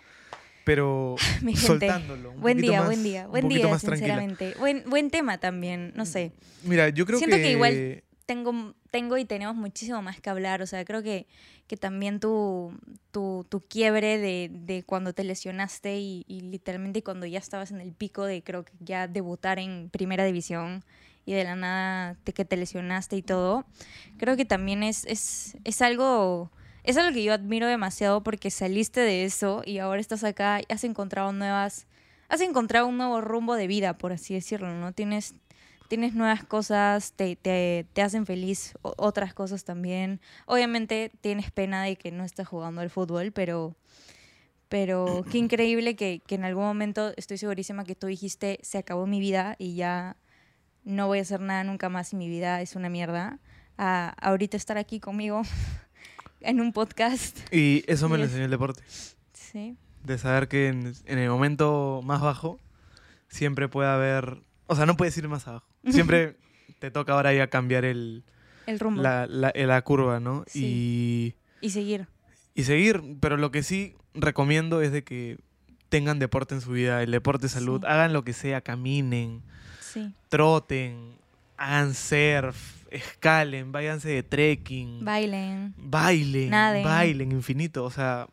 [0.63, 2.31] pero Mi gente, soltándolo.
[2.31, 4.53] un Buen día, más- buen día, buen día, sinceramente.
[4.59, 6.31] Buen, buen tema también, no sé.
[6.63, 10.61] Mira, yo creo Siento que, que igual- Tengo, tengo y tenemos muchísimo más que hablar,
[10.61, 11.27] o sea, creo que,
[11.67, 12.73] que también tu,
[13.11, 17.91] tu, tu quiebre de, de cuando te lesionaste y, literalmente cuando ya estabas en el
[17.91, 20.85] pico de creo que ya debutar en primera división
[21.25, 23.65] y de la nada te, que te lesionaste y todo,
[24.17, 26.51] creo que también es, es, es algo...
[26.85, 30.65] Es algo que yo admiro demasiado porque saliste de eso y ahora estás acá y
[30.73, 31.87] has encontrado nuevas,
[32.27, 34.91] has encontrado un nuevo rumbo de vida, por así decirlo, ¿no?
[34.91, 35.33] Tienes,
[35.87, 40.19] tienes nuevas cosas, te, te, te hacen feliz o- otras cosas también.
[40.45, 43.75] Obviamente tienes pena de que no estés jugando al fútbol, pero,
[44.69, 49.05] pero qué increíble que, que en algún momento estoy segurísima que tú dijiste, se acabó
[49.07, 50.17] mi vida y ya
[50.83, 53.39] no voy a hacer nada nunca más y mi vida es una mierda.
[53.77, 55.41] A ahorita estar aquí conmigo
[56.41, 57.37] en un podcast.
[57.51, 58.31] Y eso me lo Yes.
[58.31, 58.83] enseñó el deporte.
[59.33, 59.77] Sí.
[60.03, 62.59] De saber que en, en el momento más bajo
[63.29, 64.41] siempre puede haber...
[64.67, 65.65] O sea, no puedes ir más abajo.
[65.89, 66.35] Siempre
[66.79, 68.23] te toca ahora ya cambiar el,
[68.65, 69.01] El rumbo.
[69.01, 70.43] la, la- la curva, ¿no?
[70.47, 71.35] Sí.
[71.61, 72.07] Y seguir.
[72.55, 73.01] Y, y seguir.
[73.19, 75.37] Pero lo que sí recomiendo es de que
[75.89, 77.01] tengan deporte en su vida.
[77.03, 77.81] El deporte salud.
[77.81, 77.87] Sí.
[77.89, 78.61] Hagan lo que sea.
[78.61, 79.41] Caminen,
[79.79, 80.13] Sí.
[80.29, 81.15] troten,
[81.57, 85.05] hagan surf, escalen, váyanse de trekking.
[85.05, 85.73] Bailen.
[85.77, 86.83] bailen, Naden.
[86.83, 87.83] bailen infinito.
[87.85, 88.27] O sea,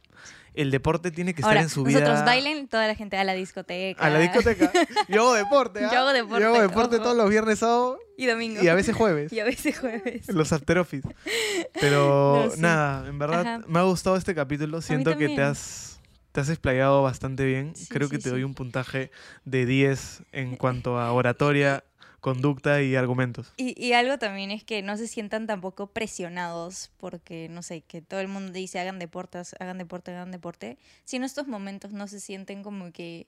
[0.54, 2.00] el deporte tiene que estar Ahora, en su vida.
[2.00, 4.04] nosotros bailen, toda la gente a la discoteca.
[4.04, 4.70] A la discoteca.
[5.08, 5.84] Yo hago deporte.
[5.84, 5.90] ¿ah?
[5.92, 7.04] Yo hago deporte, Yo hago deporte ojo.
[7.04, 8.62] todos los viernes, sábado Y domingo.
[8.62, 9.32] y a veces jueves.
[9.32, 10.28] Y a veces jueves.
[10.28, 11.08] Los after office.
[11.80, 12.60] Pero No, sí.
[12.60, 13.60] nada, en verdad Ajá.
[13.66, 14.80] me ha gustado este capítulo.
[14.82, 16.00] Siento que te has,
[16.32, 17.74] te has explayado bastante bien.
[17.76, 19.10] Sí, Creo que sí, te doy un puntaje
[19.44, 21.84] de 10 en cuanto a oratoria,
[22.20, 23.52] conducta y argumentos.
[23.56, 28.02] Y, y algo también es que no se sientan tampoco presionados porque, no sé, que
[28.02, 30.78] todo el mundo dice hagan deportes, hagan deporte, hagan deporte.
[31.04, 33.26] Si en estos momentos no se sienten como que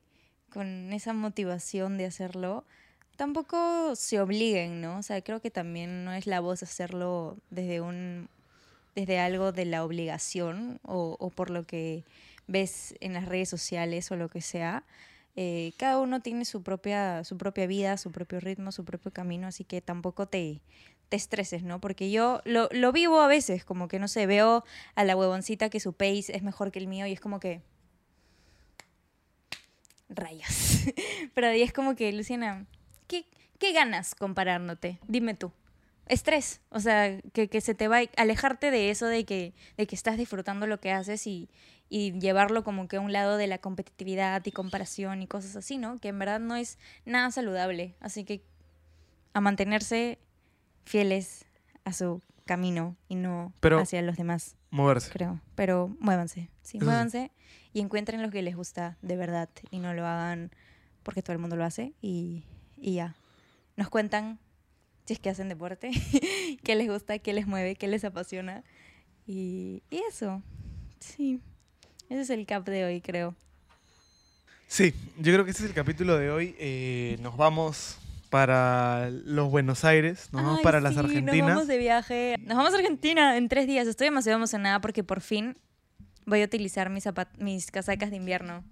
[0.50, 2.64] con esa motivación de hacerlo,
[3.16, 4.98] tampoco se obliguen, ¿no?
[4.98, 8.28] O sea, creo que también no es la voz hacerlo desde un
[8.94, 12.04] desde algo de la obligación o, o por lo que
[12.46, 14.84] ves en las redes sociales o lo que sea.
[15.34, 19.46] Eh, cada uno tiene su propia, su propia vida, su propio ritmo, su propio camino,
[19.46, 20.60] así que tampoco te,
[21.16, 21.80] estreses, ¿no?
[21.80, 24.64] Porque yo lo, lo vivo a veces, como que no sé, veo
[24.94, 27.60] a la huevoncita que su pace es mejor que el mío y es como que.
[30.08, 30.84] Rayos.
[31.34, 32.66] Pero ahí es como que, Luciana,
[33.06, 33.26] ¿qué,
[33.58, 34.98] qué ganas comparándote?
[35.06, 35.52] Dime tú.
[36.06, 39.86] Estrés, o sea, que, que se te va a alejarte de eso de que, de
[39.86, 41.48] que estás disfrutando lo que haces y,
[41.88, 45.78] y llevarlo como que a un lado de la competitividad y comparación y cosas así,
[45.78, 45.98] ¿no?
[45.98, 47.94] Que en verdad no es nada saludable.
[48.00, 48.42] Así que
[49.32, 50.18] a mantenerse
[50.84, 51.44] fieles
[51.84, 55.10] a su camino y no Pero- hacia los demás, Moverse.
[55.10, 55.40] creo.
[55.54, 56.84] Pero muévanse, sí, Eso sí.
[56.84, 57.30] muévanse
[57.72, 60.50] y encuentren lo que les gusta de verdad y no lo hagan
[61.04, 62.44] porque todo el mundo lo hace y,
[62.76, 63.14] y ya.
[63.76, 64.38] Nos cuentan
[65.04, 65.90] si es que hacen deporte,
[66.64, 68.62] qué les gusta, qué les mueve, qué les apasiona
[69.26, 70.42] y, y eso.
[71.00, 71.40] Sí,
[72.08, 73.34] ese es el cap de hoy, creo.
[74.66, 76.54] Sí, yo creo que este es el capítulo de hoy.
[76.58, 77.98] Eh, nos vamos
[78.30, 81.48] para los Buenos Aires, nos vamos para las sí, Nos Argentinas.
[81.50, 82.36] vamos de viaje.
[82.40, 83.86] Nos vamos a Argentina en tres días.
[83.86, 85.58] Estoy demasiado emocionada porque por fin
[86.24, 87.04] voy a utilizar mis,
[87.38, 88.64] mis casacas de invierno.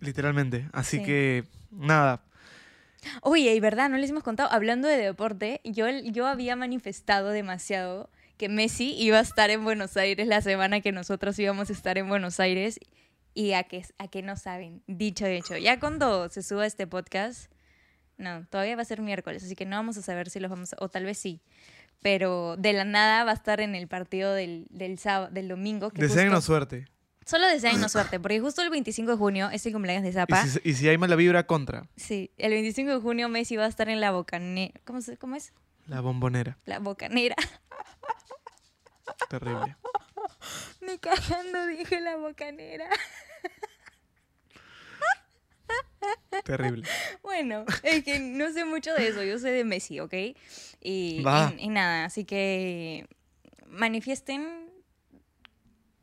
[0.00, 0.68] Literalmente.
[0.72, 1.04] Así Sí.
[1.04, 2.22] que, nada.
[3.22, 8.10] Oye, y verdad, no les hemos contado, hablando de deporte, yo, yo había manifestado demasiado
[8.36, 11.98] que Messi iba a estar en Buenos Aires la semana que nosotros íbamos a estar
[11.98, 12.80] en Buenos Aires.
[13.34, 15.56] Y a que, a que no saben, dicho y hecho.
[15.56, 17.50] Ya cuando se suba este podcast,
[18.18, 20.74] no, todavía va a ser miércoles, así que no vamos a saber si los vamos
[20.74, 21.40] a, o tal vez sí.
[22.02, 25.90] Pero de la nada va a estar en el partido del, del, sábado, del domingo.
[25.90, 26.08] Que
[26.42, 26.88] suerte.
[27.24, 30.46] Solo deseennos suerte, porque justo el 25 de junio es el cumpleaños de Y Zapa.
[30.46, 31.88] si, y si hay mala vibra, contra.
[31.96, 34.72] Sí, el 25 de junio Messi va a estar en la bocanera.
[34.84, 35.52] ¿Cómo, se- ¿Cómo es?
[35.86, 36.58] La bombonera.
[36.66, 37.36] La bocanera.
[39.28, 39.76] Terrible.
[40.80, 42.88] Me cagando dije la bocanera.
[46.44, 46.86] Terrible.
[47.22, 50.12] Bueno, es que no sé mucho de eso, yo sé de Messi, ¿ok?
[50.14, 50.34] Y,
[50.80, 51.24] y-
[51.58, 53.06] y nada, así que
[53.68, 54.71] manifiesten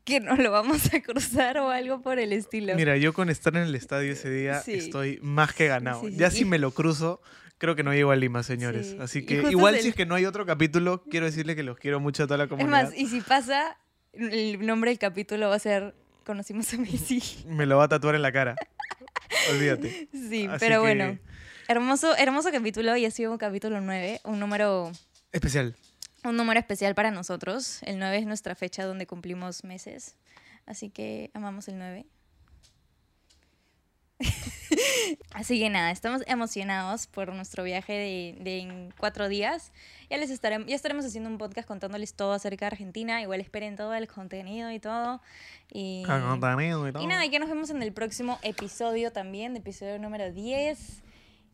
[0.04, 2.74] que no lo vamos a cruzar o algo por el estilo.
[2.74, 4.74] Mira, yo con estar en el estadio ese día Sí.
[4.74, 6.00] estoy más que ganado.
[6.02, 7.20] Sí, sí, Ya si me lo cruzo,
[7.58, 8.90] creo que no llego a Lima, señores.
[8.90, 8.96] Sí.
[9.00, 11.78] Así que igual es si es que no hay otro capítulo, quiero decirle que los
[11.78, 12.84] quiero mucho a toda la es comunidad.
[12.84, 13.76] más, y si pasa,
[14.12, 15.94] el nombre del capítulo va a ser
[16.24, 17.22] Conocimos a Messi.
[17.48, 18.54] Me lo va a tatuar en la cara.
[19.50, 20.08] Olvídate.
[20.12, 21.18] Sí, Así pero que- bueno.
[21.68, 24.90] Hermoso, hermoso capítulo y ha sido un capítulo 9, un número
[25.32, 25.76] Especial.
[26.24, 27.82] Un número especial para nosotros.
[27.82, 30.16] El 9 es nuestra fecha donde cumplimos meses.
[30.66, 32.06] Así que amamos el 9.
[35.34, 39.72] Así que nada, estamos emocionados por nuestro viaje de, de en cuatro días.
[40.10, 43.22] Ya les estaremos, ya estaremos haciendo un podcast contándoles todo acerca de Argentina.
[43.22, 45.22] Igual esperen todo el contenido y todo.
[45.72, 47.02] Y, Con contenido y todo.
[47.02, 51.02] y nada, y que nos vemos en el próximo episodio también, de episodio número 10.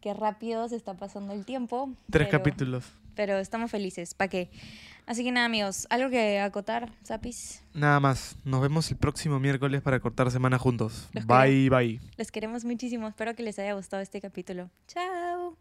[0.07, 1.91] Qué rápido se está pasando el tiempo.
[2.13, 2.85] Tres pero- capítulos.
[3.17, 4.51] pero estamos felices, ¿para qué?
[5.05, 7.65] Así que nada, amigos, ¿algo que acotar, Zapis?
[7.75, 8.37] Nada más.
[8.45, 11.09] Nos vemos el próximo miércoles para cortar semana juntos.
[11.13, 12.01] Los Bye, bye.
[12.19, 14.71] Les queremos muchísimo, espero que les haya gustado este capítulo.
[14.87, 15.57] Chao.